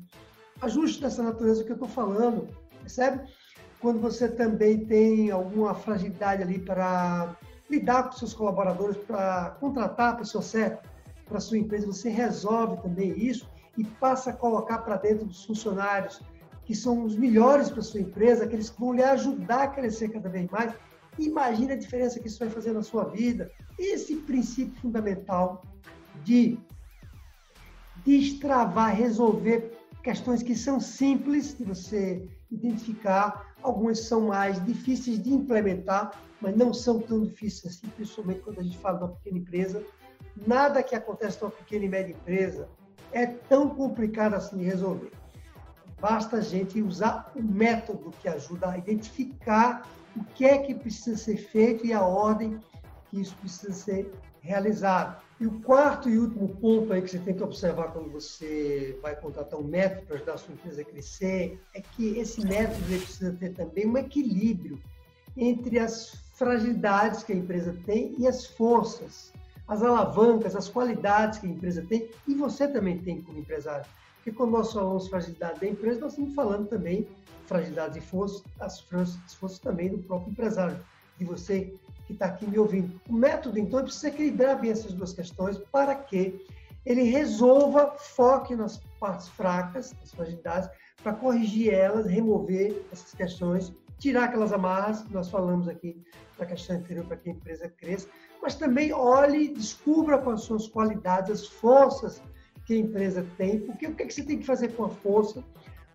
Ajuste 0.61 1.01
dessa 1.01 1.21
natureza 1.21 1.63
que 1.63 1.71
eu 1.71 1.75
estou 1.75 1.87
falando, 1.87 2.47
percebe? 2.87 3.27
Quando 3.79 3.99
você 3.99 4.27
também 4.27 4.85
tem 4.85 5.29
alguma 5.29 5.75
fragilidade 5.75 6.41
ali 6.41 6.57
para 6.57 7.35
lidar 7.69 8.03
com 8.03 8.13
seus 8.13 8.33
colaboradores 8.33 8.97
para 8.97 9.57
contratar 9.59 10.13
a 10.13 10.15
pessoa 10.15 10.41
certa 10.41 10.81
para 11.25 11.39
sua 11.39 11.57
empresa, 11.57 11.85
você 11.85 12.09
resolve 12.09 12.81
também 12.81 13.11
isso 13.19 13.47
e 13.77 13.83
passa 13.83 14.29
a 14.29 14.33
colocar 14.33 14.79
para 14.79 14.95
dentro 14.95 15.25
dos 15.25 15.43
funcionários 15.45 16.21
que 16.65 16.73
são 16.73 17.03
os 17.03 17.15
melhores 17.15 17.69
para 17.69 17.81
sua 17.81 18.01
empresa, 18.01 18.45
aqueles 18.45 18.69
que 18.69 18.79
vão 18.79 18.93
lhe 18.93 19.03
ajudar 19.03 19.63
a 19.63 19.67
crescer 19.67 20.09
cada 20.09 20.27
vez 20.27 20.49
mais. 20.49 20.73
Imagine 21.19 21.73
a 21.73 21.77
diferença 21.77 22.19
que 22.19 22.27
isso 22.27 22.39
vai 22.39 22.49
fazer 22.49 22.73
na 22.73 22.81
sua 22.81 23.05
vida. 23.05 23.51
Esse 23.77 24.15
princípio 24.17 24.79
fundamental 24.81 25.63
de 26.23 26.57
destravar, 28.05 28.95
resolver 28.95 29.77
questões 30.03 30.43
que 30.43 30.55
são 30.55 30.79
simples 30.79 31.57
de 31.57 31.63
você 31.63 32.27
identificar, 32.51 33.53
algumas 33.61 33.99
são 34.01 34.27
mais 34.27 34.63
difíceis 34.65 35.21
de 35.21 35.33
implementar, 35.33 36.11
mas 36.41 36.55
não 36.55 36.73
são 36.73 36.99
tão 36.99 37.23
difíceis 37.23 37.75
assim, 37.75 37.87
principalmente 37.89 38.41
quando 38.41 38.59
a 38.59 38.63
gente 38.63 38.77
fala 38.77 38.97
de 38.97 39.03
uma 39.03 39.11
pequena 39.13 39.37
empresa. 39.37 39.83
Nada 40.45 40.83
que 40.83 40.95
acontece 40.95 41.41
numa 41.41 41.51
pequena 41.51 41.85
e 41.85 41.89
média 41.89 42.13
empresa 42.13 42.69
é 43.11 43.25
tão 43.25 43.69
complicado 43.69 44.35
assim 44.35 44.57
de 44.57 44.63
resolver. 44.63 45.11
Basta 45.99 46.37
a 46.37 46.41
gente 46.41 46.81
usar 46.81 47.31
o 47.35 47.41
método 47.41 48.11
que 48.21 48.29
ajuda 48.29 48.69
a 48.69 48.77
identificar 48.77 49.87
o 50.15 50.23
que 50.23 50.45
é 50.45 50.57
que 50.59 50.75
precisa 50.75 51.17
ser 51.17 51.37
feito 51.37 51.85
e 51.85 51.93
a 51.93 52.01
ordem 52.01 52.59
que 53.09 53.19
isso 53.19 53.35
precisa 53.37 53.73
ser 53.73 54.11
realizado. 54.41 55.21
E 55.39 55.45
o 55.45 55.59
quarto 55.61 56.09
e 56.09 56.17
último 56.17 56.49
ponto 56.55 56.91
aí 56.91 57.01
que 57.01 57.11
você 57.11 57.19
tem 57.19 57.35
que 57.35 57.43
observar 57.43 57.91
quando 57.91 58.09
você 58.09 58.97
vai 59.03 59.15
contratar 59.15 59.59
um 59.59 59.63
método 59.63 60.07
para 60.07 60.15
ajudar 60.15 60.33
a 60.33 60.37
sua 60.37 60.53
empresa 60.55 60.81
a 60.81 60.85
crescer 60.85 61.61
é 61.75 61.81
que 61.81 62.17
esse 62.17 62.43
método 62.43 62.83
precisa 62.85 63.31
ter 63.33 63.53
também 63.53 63.85
um 63.85 63.95
equilíbrio 63.97 64.81
entre 65.35 65.77
as 65.77 66.15
fragilidades 66.33 67.21
que 67.21 67.33
a 67.33 67.35
empresa 67.35 67.77
tem 67.85 68.15
e 68.17 68.27
as 68.27 68.47
forças, 68.47 69.31
as 69.67 69.83
alavancas, 69.83 70.55
as 70.55 70.67
qualidades 70.67 71.37
que 71.37 71.45
a 71.45 71.49
empresa 71.49 71.85
tem 71.87 72.09
e 72.27 72.33
você 72.33 72.67
também 72.67 72.97
tem 72.97 73.21
como 73.21 73.37
empresário. 73.37 73.85
Porque 74.15 74.31
quando 74.31 74.51
nós 74.51 74.73
falamos 74.73 75.07
fragilidade 75.07 75.59
da 75.59 75.67
empresa, 75.67 76.01
nós 76.01 76.13
estamos 76.13 76.33
falando 76.33 76.67
também 76.67 77.07
fragilidades 77.45 77.95
e 77.97 78.01
forças, 78.01 78.43
as 78.59 78.79
forças, 78.79 79.19
as 79.23 79.35
forças 79.35 79.59
também 79.59 79.89
do 79.89 79.99
próprio 79.99 80.31
empresário, 80.31 80.83
de 81.17 81.25
você 81.25 81.75
que 82.07 82.13
está 82.13 82.25
aqui 82.25 82.47
me 82.47 82.57
ouvindo. 82.57 82.99
O 83.07 83.13
método, 83.13 83.59
então, 83.59 83.83
precisa 83.83 84.07
equilibrar 84.07 84.59
bem 84.59 84.71
essas 84.71 84.93
duas 84.93 85.13
questões 85.13 85.59
para 85.71 85.93
que 85.93 86.43
ele 86.85 87.03
resolva, 87.03 87.93
foque 87.97 88.55
nas 88.55 88.77
partes 88.99 89.27
fracas, 89.27 89.93
nas 89.99 90.11
fragilidades, 90.11 90.69
para 91.03 91.13
corrigir 91.13 91.73
elas, 91.73 92.07
remover 92.07 92.83
essas 92.91 93.13
questões 93.13 93.71
tirar 93.99 94.25
aquelas 94.25 94.53
amarras 94.53 95.01
que 95.01 95.13
nós 95.13 95.29
falamos 95.29 95.67
aqui 95.67 96.01
na 96.37 96.45
questão 96.45 96.75
anterior 96.75 97.05
para 97.05 97.17
que 97.17 97.29
a 97.29 97.33
empresa 97.33 97.69
cresça, 97.69 98.07
mas 98.41 98.55
também 98.55 98.93
olhe, 98.93 99.49
descubra 99.49 100.17
quais 100.17 100.43
são 100.43 100.55
as 100.55 100.67
qualidades, 100.67 101.31
as 101.31 101.47
forças 101.47 102.21
que 102.65 102.73
a 102.73 102.77
empresa 102.77 103.25
tem, 103.37 103.59
porque 103.59 103.87
o 103.87 103.95
que, 103.95 104.03
é 104.03 104.05
que 104.05 104.13
você 104.13 104.23
tem 104.23 104.39
que 104.39 104.45
fazer 104.45 104.69
com 104.69 104.85
a 104.85 104.89
força? 104.89 105.43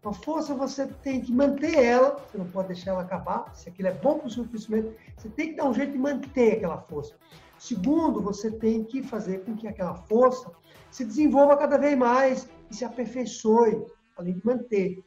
A 0.04 0.12
força 0.12 0.52
você 0.52 0.86
tem 0.86 1.20
que 1.20 1.32
manter 1.32 1.78
ela, 1.78 2.16
você 2.16 2.36
não 2.36 2.46
pode 2.46 2.68
deixar 2.68 2.90
ela 2.90 3.02
acabar, 3.02 3.54
se 3.54 3.68
aquilo 3.68 3.88
é 3.88 3.92
bom 3.92 4.18
para 4.18 4.26
o 4.26 4.30
seu 4.30 4.44
crescimento, 4.44 4.92
você 5.16 5.28
tem 5.28 5.50
que 5.50 5.56
dar 5.56 5.68
um 5.68 5.74
jeito 5.74 5.92
de 5.92 5.98
manter 5.98 6.56
aquela 6.56 6.78
força. 6.78 7.14
Segundo, 7.56 8.20
você 8.20 8.50
tem 8.50 8.82
que 8.82 9.00
fazer 9.00 9.44
com 9.44 9.54
que 9.54 9.68
aquela 9.68 9.94
força 9.94 10.50
se 10.90 11.04
desenvolva 11.04 11.56
cada 11.56 11.78
vez 11.78 11.96
mais 11.96 12.48
e 12.68 12.74
se 12.74 12.84
aperfeiçoe, 12.84 13.86
além 14.16 14.34
de 14.34 14.44
manter. 14.44 14.98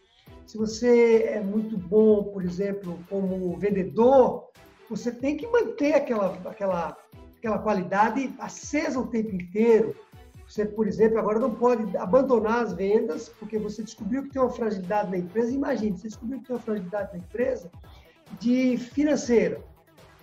Se 0.46 0.58
você 0.58 1.24
é 1.24 1.42
muito 1.42 1.78
bom, 1.78 2.24
por 2.24 2.44
exemplo, 2.44 2.98
como 3.10 3.58
vendedor, 3.58 4.48
você 4.90 5.12
tem 5.12 5.36
que 5.36 5.46
manter 5.48 5.94
aquela, 5.94 6.40
aquela, 6.46 6.98
aquela 7.38 7.60
qualidade 7.60 8.34
acesa 8.40 9.00
o 9.00 9.08
tempo 9.08 9.36
inteiro. 9.36 9.94
Você, 10.48 10.66
por 10.66 10.88
exemplo, 10.88 11.18
agora 11.18 11.40
não 11.40 11.54
pode 11.54 11.98
abandonar 11.98 12.64
as 12.64 12.74
vendas 12.74 13.30
porque 13.30 13.58
você 13.58 13.82
descobriu 13.84 14.24
que 14.24 14.30
tem 14.30 14.42
uma 14.42 14.52
fragilidade 14.52 15.10
na 15.10 15.18
empresa. 15.18 15.52
Imagine, 15.52 15.98
você 15.98 16.08
descobriu 16.08 16.40
que 16.40 16.48
tem 16.48 16.56
uma 16.56 16.62
fragilidade 16.62 17.14
na 17.14 17.20
empresa 17.20 17.72
de 18.40 18.78
financeira, 18.78 19.62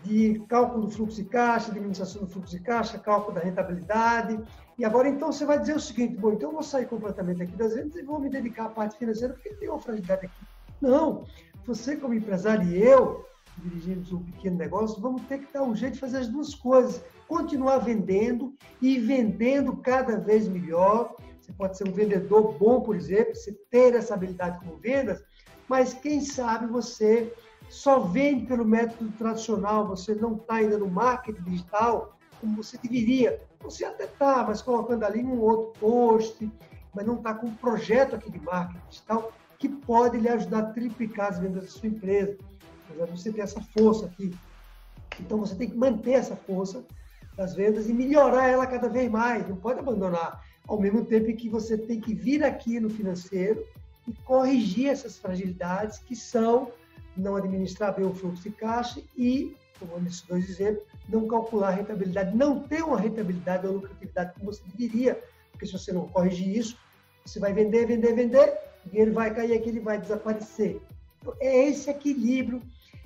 de 0.05 0.41
cálculo 0.49 0.87
do 0.87 0.91
fluxo 0.91 1.17
de 1.17 1.25
caixa, 1.25 1.71
administração 1.71 2.23
do 2.23 2.29
fluxo 2.29 2.57
de 2.57 2.63
caixa, 2.63 2.99
cálculo 2.99 3.35
da 3.35 3.41
rentabilidade. 3.41 4.41
E 4.79 4.85
agora, 4.85 5.09
então, 5.09 5.33
você 5.33 5.45
vai 5.45 5.59
dizer 5.59 5.75
o 5.75 5.81
seguinte: 5.81 6.17
bom, 6.17 6.33
então 6.33 6.51
eu 6.51 6.55
vou 6.55 6.63
sair 6.63 6.87
completamente 6.87 7.43
aqui 7.43 7.57
das 7.57 7.75
vendas 7.75 7.97
e 7.97 8.03
vou 8.03 8.21
me 8.21 8.31
dedicar 8.31 8.67
à 8.67 8.69
parte 8.69 8.97
financeira 8.97 9.35
porque 9.35 9.51
tem 9.55 9.69
uma 9.69 9.81
fragilidade 9.81 10.27
aqui. 10.27 10.47
Não, 10.81 11.25
você, 11.65 11.97
como 11.97 12.15
empresário 12.15 12.69
e 12.69 12.83
eu, 12.83 13.25
dirigimos 13.59 14.13
um 14.13 14.23
pequeno 14.23 14.57
negócio, 14.57 15.01
vamos 15.01 15.23
ter 15.23 15.39
que 15.39 15.53
dar 15.53 15.63
um 15.63 15.75
jeito 15.75 15.95
de 15.95 16.01
fazer 16.01 16.19
as 16.19 16.29
duas 16.29 16.55
coisas. 16.55 17.03
Continuar 17.29 17.79
vendendo 17.79 18.55
e 18.81 18.99
vendendo 18.99 19.77
cada 19.77 20.19
vez 20.19 20.49
melhor. 20.49 21.15
Você 21.41 21.53
pode 21.53 21.77
ser 21.77 21.89
um 21.89 21.93
vendedor 21.93 22.57
bom, 22.59 22.81
por 22.81 22.95
exemplo, 22.95 23.35
você 23.35 23.53
ter 23.71 23.95
essa 23.95 24.15
habilidade 24.15 24.59
como 24.61 24.77
vendas, 24.77 25.23
mas 25.69 25.93
quem 25.93 26.21
sabe 26.21 26.67
você 26.67 27.33
só 27.69 28.01
vende 28.01 28.47
pelo 28.47 28.65
método 28.65 29.11
tradicional, 29.13 29.89
você 29.89 30.15
não 30.15 30.37
está 30.37 30.57
ainda 30.57 30.79
no 30.79 30.91
marketing 30.91 31.43
digital 31.43 32.19
como 32.41 32.63
você 32.63 32.77
deveria. 32.77 33.41
Você 33.61 33.85
até 33.85 34.05
está, 34.05 34.45
mas 34.47 34.61
colocando 34.61 35.05
ali 35.05 35.23
um 35.25 35.41
outro 35.41 35.73
post, 35.81 36.51
mas 36.95 37.07
não 37.07 37.17
está 37.17 37.33
com 37.33 37.47
um 37.47 37.55
projeto 37.55 38.17
aqui 38.17 38.31
de 38.31 38.41
marketing 38.41 38.83
digital 38.89 39.33
que 39.59 39.69
pode 39.69 40.19
lhe 40.19 40.29
ajudar 40.29 40.59
a 40.59 40.73
triplicar 40.73 41.31
as 41.31 41.39
vendas 41.39 41.63
da 41.63 41.71
sua 41.71 41.89
empresa. 41.89 42.37
De 42.93 43.11
você 43.11 43.33
ter 43.33 43.41
essa 43.41 43.61
força 43.61 44.07
aqui. 44.07 44.35
Então 45.21 45.39
você 45.39 45.55
tem 45.55 45.69
que 45.69 45.77
manter 45.77 46.13
essa 46.13 46.37
força 46.37 46.85
das 47.37 47.55
vendas 47.55 47.89
e 47.89 47.93
melhorar 47.93 48.49
ela 48.49 48.67
cada 48.67 48.89
vez 48.89 49.11
mais. 49.11 49.49
Não 49.49 49.57
pode 49.57 49.79
abandonar. 49.79 50.45
Ao 50.67 50.81
mesmo 50.81 51.05
tempo 51.05 51.35
que 51.37 51.49
você 51.49 51.77
tem 51.77 52.01
que 52.01 52.15
vir 52.15 52.45
aqui 52.45 52.79
no 52.79 52.89
financeiro 52.89 53.65
e 54.07 54.13
corrigir 54.25 54.89
essas 54.89 55.19
fragilidades 55.19 55.99
que 55.99 56.15
são 56.15 56.73
não 57.17 57.37
administrar 57.37 57.95
bem 57.95 58.07
o 58.07 58.15
fluxo 58.15 58.43
de 58.43 58.51
caixa 58.51 59.03
e, 59.17 59.55
como 59.79 59.99
nesses 60.01 60.23
dois 60.23 60.49
exemplos, 60.49 60.85
não 61.09 61.27
calcular 61.27 61.69
a 61.69 61.73
rentabilidade, 61.73 62.37
não 62.37 62.61
ter 62.61 62.83
uma 62.83 62.99
rentabilidade 62.99 63.67
ou 63.67 63.75
lucratividade 63.75 64.33
como 64.35 64.47
você 64.53 64.63
deveria, 64.75 65.23
porque 65.51 65.67
se 65.67 65.73
você 65.73 65.93
não 65.93 66.09
corrigir 66.09 66.57
isso, 66.57 66.77
você 67.25 67.39
vai 67.39 67.53
vender, 67.53 67.87
vender, 67.87 68.15
vender, 68.15 68.59
o 68.85 68.91
dinheiro 68.91 69.13
vai 69.13 69.33
cair 69.35 69.53
aqui, 69.55 69.69
ele 69.69 69.81
vai 69.81 70.01
desaparecer. 70.01 70.81
Então, 71.21 71.35
é 71.41 71.69
esse 71.69 71.91
equilíbrio, 71.91 72.63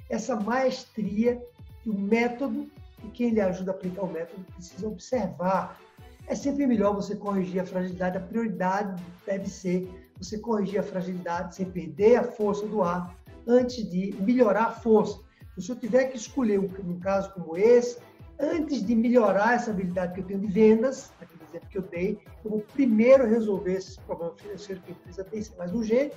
essa 0.08 0.36
maestria 0.36 1.42
e 1.84 1.90
o 1.90 1.98
método, 1.98 2.66
e 3.04 3.08
quem 3.08 3.30
lhe 3.30 3.40
ajuda 3.40 3.72
a 3.72 3.74
aplicar 3.74 4.02
o 4.02 4.12
método 4.12 4.44
precisa 4.54 4.86
observar. 4.86 5.80
É 6.26 6.34
sempre 6.34 6.66
melhor 6.66 6.94
você 6.94 7.14
corrigir 7.14 7.60
a 7.60 7.66
fragilidade, 7.66 8.16
a 8.16 8.20
prioridade 8.20 9.00
deve 9.24 9.48
ser 9.48 9.88
você 10.18 10.38
corrigir 10.38 10.80
a 10.80 10.82
fragilidade 10.82 11.54
sem 11.54 11.66
perder 11.66 12.16
a 12.16 12.24
força 12.24 12.66
do 12.66 12.82
ar, 12.82 13.14
antes 13.46 13.88
de 13.88 14.14
melhorar 14.20 14.64
a 14.64 14.72
força. 14.72 15.20
Então, 15.52 15.62
se 15.62 15.70
eu 15.70 15.76
tiver 15.76 16.06
que 16.06 16.16
escolher 16.16 16.58
um, 16.58 16.98
caso 16.98 17.32
como 17.32 17.56
esse, 17.56 17.98
antes 18.40 18.84
de 18.84 18.94
melhorar 18.94 19.54
essa 19.54 19.70
habilidade 19.70 20.14
que 20.14 20.20
eu 20.20 20.24
tenho 20.24 20.40
de 20.40 20.48
vendas, 20.48 21.12
aquele 21.20 21.42
exemplo 21.48 21.68
que 21.68 21.78
eu 21.78 21.82
dei, 21.82 22.20
eu 22.44 22.50
vou 22.50 22.60
primeiro 22.60 23.26
resolver 23.26 23.74
esse 23.74 23.98
problema 24.00 24.34
financeiro 24.36 24.82
que 24.82 24.90
a 24.90 24.94
empresa 24.94 25.24
tem, 25.24 25.42
ser 25.42 25.56
mais 25.56 25.72
urgente, 25.72 26.16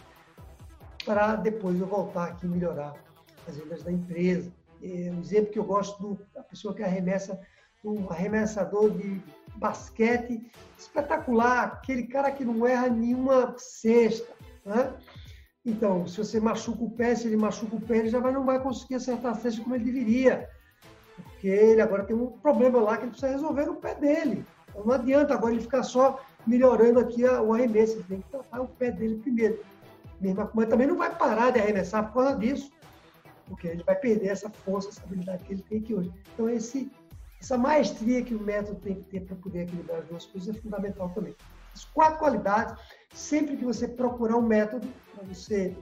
para 1.06 1.36
depois 1.36 1.80
eu 1.80 1.86
voltar 1.86 2.30
aqui 2.30 2.46
e 2.46 2.50
melhorar 2.50 2.94
as 3.50 3.84
da 3.84 3.92
empresa. 3.92 4.52
É 4.82 5.12
um 5.12 5.20
exemplo 5.20 5.52
que 5.52 5.60
eu 5.60 5.64
gosto 5.64 6.02
do, 6.02 6.26
da 6.34 6.44
pessoa 6.44 6.74
que 6.74 6.84
arremessa, 6.84 7.40
um 7.84 8.10
arremessador 8.10 8.92
de 8.92 9.22
basquete 9.56 10.50
espetacular, 10.78 11.66
aquele 11.66 12.04
cara 12.04 12.32
que 12.32 12.46
não 12.46 12.66
erra 12.66 12.90
nenhuma 12.90 13.56
cesta. 13.58 14.32
Né? 14.66 14.94
Então, 15.66 16.08
se 16.08 16.18
você 16.18 16.40
machuca 16.40 16.84
o 16.84 16.92
pé, 16.92 17.16
se 17.16 17.28
ele 17.28 17.38
machuca 17.38 17.76
o 17.76 17.82
pé, 17.82 17.98
ele 17.98 18.10
já 18.10 18.20
vai, 18.20 18.32
não 18.32 18.46
vai 18.46 18.62
conseguir 18.62 18.96
acertar 18.96 19.34
a 19.34 19.36
cesta 19.36 19.62
como 19.62 19.76
ele 19.76 19.84
deveria. 19.84 20.50
Porque 21.16 21.48
ele 21.48 21.82
agora 21.82 22.06
tem 22.06 22.16
um 22.16 22.28
problema 22.28 22.80
lá 22.80 22.98
que 22.98 23.04
ele 23.04 23.12
precisa 23.12 23.32
resolver 23.32 23.66
no 23.66 23.76
pé 23.76 23.96
dele. 23.96 24.46
Então, 24.70 24.86
não 24.86 24.94
adianta 24.94 25.34
agora 25.34 25.54
ele 25.54 25.62
ficar 25.62 25.84
só 25.84 26.22
melhorando 26.48 27.00
aqui 27.00 27.26
o 27.26 27.54
arremesso. 27.54 27.94
Ele 27.94 28.04
tem 28.04 28.22
que 28.22 28.30
tratar 28.30 28.62
o 28.62 28.68
pé 28.68 28.92
dele 28.92 29.18
primeiro. 29.18 29.60
Mas 30.54 30.68
também 30.68 30.88
não 30.88 30.98
vai 30.98 31.16
parar 31.16 31.52
de 31.52 31.60
arremessar 31.60 32.08
por 32.08 32.16
causa 32.16 32.36
disso. 32.38 32.72
Porque 33.50 33.68
ele 33.68 33.84
vai 33.84 33.96
perder 33.96 34.28
essa 34.28 34.50
força, 34.50 34.90
essa 34.90 35.04
habilidade 35.04 35.44
que 35.44 35.54
ele 35.54 35.64
tem 35.64 35.80
aqui 35.80 35.94
hoje. 35.94 36.12
Então, 36.34 36.50
esse, 36.50 36.90
essa 37.42 37.58
maestria 37.58 38.24
que 38.24 38.34
o 38.34 38.42
método 38.42 38.80
tem 38.80 38.96
que 38.96 39.04
ter 39.04 39.22
para 39.22 39.36
poder 39.36 39.64
equilibrar 39.64 40.00
as 40.00 40.06
duas 40.08 40.26
coisas 40.26 40.56
é 40.56 40.62
fundamental 40.62 41.10
também. 41.10 41.36
As 41.74 41.84
quatro 41.84 42.20
qualidades, 42.20 42.76
sempre 43.14 43.58
que 43.58 43.66
você 43.66 43.88
procurar 43.88 44.38
um 44.38 44.46
método 44.46 44.88
para 45.14 45.24
você 45.24 45.76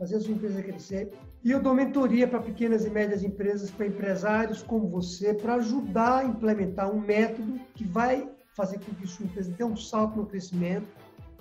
fazer 0.00 0.16
a 0.16 0.20
sua 0.20 0.32
empresa 0.32 0.62
crescer. 0.62 1.12
E 1.44 1.50
eu 1.50 1.62
dou 1.62 1.74
mentoria 1.74 2.26
para 2.26 2.40
pequenas 2.40 2.86
e 2.86 2.90
médias 2.90 3.22
empresas, 3.22 3.70
para 3.70 3.86
empresários 3.86 4.62
como 4.62 4.88
você, 4.88 5.34
para 5.34 5.56
ajudar 5.56 6.20
a 6.20 6.24
implementar 6.24 6.90
um 6.90 6.98
método 6.98 7.60
que 7.74 7.84
vai 7.84 8.26
fazer 8.54 8.80
com 8.80 8.94
que 8.94 9.06
sua 9.06 9.26
empresa 9.26 9.52
dê 9.52 9.62
um 9.62 9.76
salto 9.76 10.16
no 10.16 10.26
crescimento. 10.26 10.86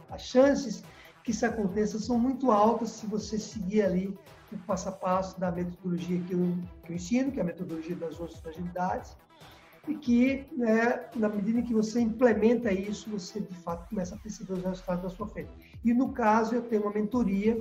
As 0.10 0.24
chances 0.24 0.84
que 1.24 1.32
isso 1.32 1.46
aconteça 1.46 2.00
são 2.00 2.20
muito 2.20 2.52
altas 2.52 2.92
se 2.92 3.06
você 3.06 3.38
seguir 3.38 3.84
ali 3.84 4.18
o 4.56 4.58
passo 4.60 4.90
a 4.90 4.92
passo 4.92 5.40
da 5.40 5.52
metodologia 5.52 6.20
que 6.22 6.34
eu, 6.34 6.58
que 6.84 6.92
eu 6.92 6.96
ensino, 6.96 7.32
que 7.32 7.40
é 7.40 7.44
a 7.44 7.46
metodologia 7.46 7.96
das 7.96 8.20
outras 8.20 8.40
fragilidades 8.40 9.16
e 9.88 9.96
que, 9.96 10.46
né, 10.56 11.06
na 11.16 11.30
medida 11.30 11.60
em 11.60 11.64
que 11.64 11.74
você 11.74 12.00
implementa 12.00 12.72
isso, 12.72 13.10
você 13.10 13.40
de 13.40 13.56
fato 13.56 13.90
começa 13.90 14.16
a 14.16 14.18
perceber 14.18 14.54
os 14.54 14.64
resultados 14.64 15.04
da 15.04 15.10
sua 15.10 15.28
frente. 15.28 15.50
E 15.84 15.94
no 15.94 16.12
caso, 16.12 16.54
eu 16.54 16.62
tenho 16.62 16.84
uma 16.84 16.94
mentoria 16.94 17.60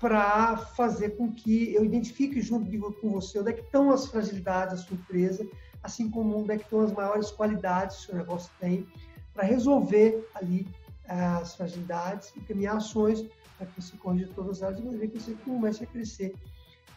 para 0.00 0.56
fazer 0.56 1.16
com 1.16 1.32
que 1.32 1.72
eu 1.74 1.84
identifique 1.84 2.40
junto 2.42 2.68
de, 2.70 2.78
com 2.78 3.10
você 3.10 3.38
onde 3.38 3.50
é 3.50 3.52
que 3.54 3.62
estão 3.62 3.90
as 3.90 4.06
fragilidades 4.06 4.80
da 4.80 4.86
sua 4.86 4.96
empresa, 4.96 5.48
assim 5.82 6.10
como 6.10 6.36
onde 6.36 6.52
é 6.52 6.58
que 6.58 6.64
estão 6.64 6.80
as 6.80 6.92
maiores 6.92 7.30
qualidades 7.30 7.96
que 7.96 8.02
o 8.02 8.06
seu 8.06 8.16
negócio 8.16 8.50
tem, 8.60 8.86
para 9.32 9.44
resolver 9.44 10.28
ali 10.34 10.66
as 11.08 11.54
fragilidades 11.54 12.32
e 12.36 12.40
caminhar 12.40 12.76
ações 12.76 13.24
para 13.56 13.66
que 13.66 13.82
você 13.82 13.96
corrija 13.96 14.28
todas 14.34 14.62
elas 14.62 14.76
de 14.76 14.82
maneira 14.82 15.08
que 15.08 15.20
você 15.20 15.34
comece 15.44 15.84
a 15.84 15.86
crescer 15.86 16.34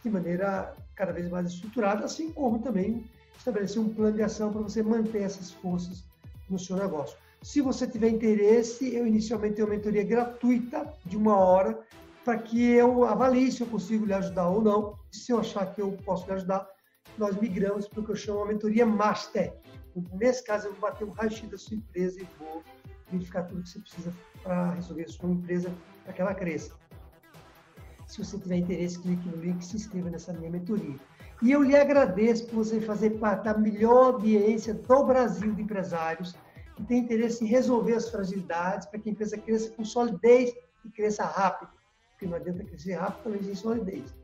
de 0.02 0.10
maneira 0.10 0.74
cada 0.94 1.12
vez 1.12 1.28
mais 1.28 1.52
estruturada, 1.52 2.04
assim 2.04 2.32
como 2.32 2.58
também 2.60 3.04
estabelecer 3.36 3.80
um 3.80 3.88
plano 3.88 4.16
de 4.16 4.22
ação 4.22 4.52
para 4.52 4.62
você 4.62 4.82
manter 4.82 5.22
essas 5.22 5.50
forças 5.50 6.04
no 6.48 6.58
seu 6.58 6.76
negócio. 6.76 7.16
Se 7.42 7.60
você 7.60 7.86
tiver 7.86 8.08
interesse, 8.08 8.94
eu 8.94 9.06
inicialmente 9.06 9.56
tenho 9.56 9.68
uma 9.68 9.74
mentoria 9.74 10.02
gratuita 10.02 10.92
de 11.04 11.16
uma 11.16 11.36
hora 11.36 11.78
para 12.24 12.36
que 12.38 12.62
eu 12.62 13.04
avalie 13.04 13.50
se 13.50 13.62
eu 13.62 13.66
consigo 13.66 14.04
lhe 14.04 14.12
ajudar 14.12 14.48
ou 14.48 14.60
não. 14.60 14.98
E 15.12 15.16
se 15.16 15.32
eu 15.32 15.38
achar 15.38 15.72
que 15.72 15.80
eu 15.80 15.92
posso 16.04 16.26
lhe 16.26 16.32
ajudar, 16.32 16.66
nós 17.16 17.36
migramos 17.40 17.88
para 17.88 18.00
o 18.00 18.04
que 18.04 18.10
eu 18.10 18.16
chamo 18.16 18.42
de 18.42 18.54
mentoria 18.54 18.84
Master. 18.84 19.54
Nesse 20.12 20.44
caso, 20.44 20.66
eu 20.66 20.72
vou 20.72 20.80
bater 20.80 21.06
um 21.06 21.10
raio-x 21.10 21.48
da 21.48 21.58
sua 21.58 21.76
empresa 21.76 22.20
e 22.20 22.26
vou 22.38 22.62
verificar 23.10 23.44
tudo 23.44 23.62
que 23.62 23.68
você 23.68 23.78
precisa 23.80 24.12
para 24.42 24.72
resolver 24.72 25.04
a 25.04 25.08
sua 25.08 25.30
empresa 25.30 25.72
para 26.04 26.12
que 26.12 26.20
ela 26.20 26.34
cresça. 26.34 26.74
Se 28.06 28.24
você 28.24 28.38
tiver 28.38 28.56
interesse, 28.56 28.98
clique 28.98 29.28
no 29.28 29.36
link 29.36 29.60
e 29.60 29.64
se 29.64 29.76
inscreva 29.76 30.08
nessa 30.08 30.32
minha 30.32 30.50
mentoria. 30.50 30.96
E 31.42 31.52
eu 31.52 31.62
lhe 31.62 31.76
agradeço 31.76 32.46
por 32.46 32.56
você 32.56 32.80
fazer 32.80 33.10
parte 33.18 33.44
da 33.44 33.56
melhor 33.56 34.14
audiência 34.14 34.74
do 34.74 35.04
Brasil 35.04 35.54
de 35.54 35.62
empresários 35.62 36.34
que 36.74 36.84
tem 36.84 37.00
interesse 37.00 37.44
em 37.44 37.48
resolver 37.48 37.94
as 37.94 38.08
fragilidades 38.08 38.86
para 38.86 38.98
que 38.98 39.08
a 39.08 39.12
empresa 39.12 39.36
cresça 39.36 39.70
com 39.70 39.84
solidez 39.84 40.54
e 40.84 40.90
cresça 40.90 41.24
rápido. 41.24 41.70
Porque 42.10 42.26
não 42.26 42.36
adianta 42.36 42.64
crescer 42.64 42.94
rápido 42.94 43.24
também 43.24 43.42
sem 43.42 43.54
solidez. 43.54 44.14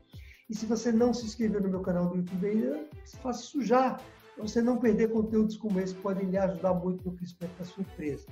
E 0.49 0.55
se 0.55 0.65
você 0.65 0.91
não 0.91 1.13
se 1.13 1.25
inscreveu 1.25 1.61
no 1.61 1.69
meu 1.69 1.81
canal 1.81 2.07
do 2.07 2.17
YouTube 2.17 2.47
ainda, 2.47 2.85
faça 3.21 3.43
isso 3.43 3.63
já, 3.63 3.97
você 4.37 4.61
não 4.61 4.77
perder 4.77 5.11
conteúdos 5.11 5.57
como 5.57 5.79
esse 5.79 5.93
podem 5.95 6.29
lhe 6.29 6.37
ajudar 6.37 6.73
muito 6.73 7.05
no 7.05 7.15
crescimento 7.15 7.57
da 7.57 7.65
sua 7.65 7.81
empresa. 7.81 8.27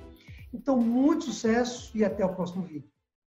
Então, 0.53 0.77
muito 0.77 1.25
sucesso 1.25 1.91
e 1.97 2.03
até 2.03 2.23
o 2.25 2.35
próximo 2.35 2.63
vídeo. 2.63 2.92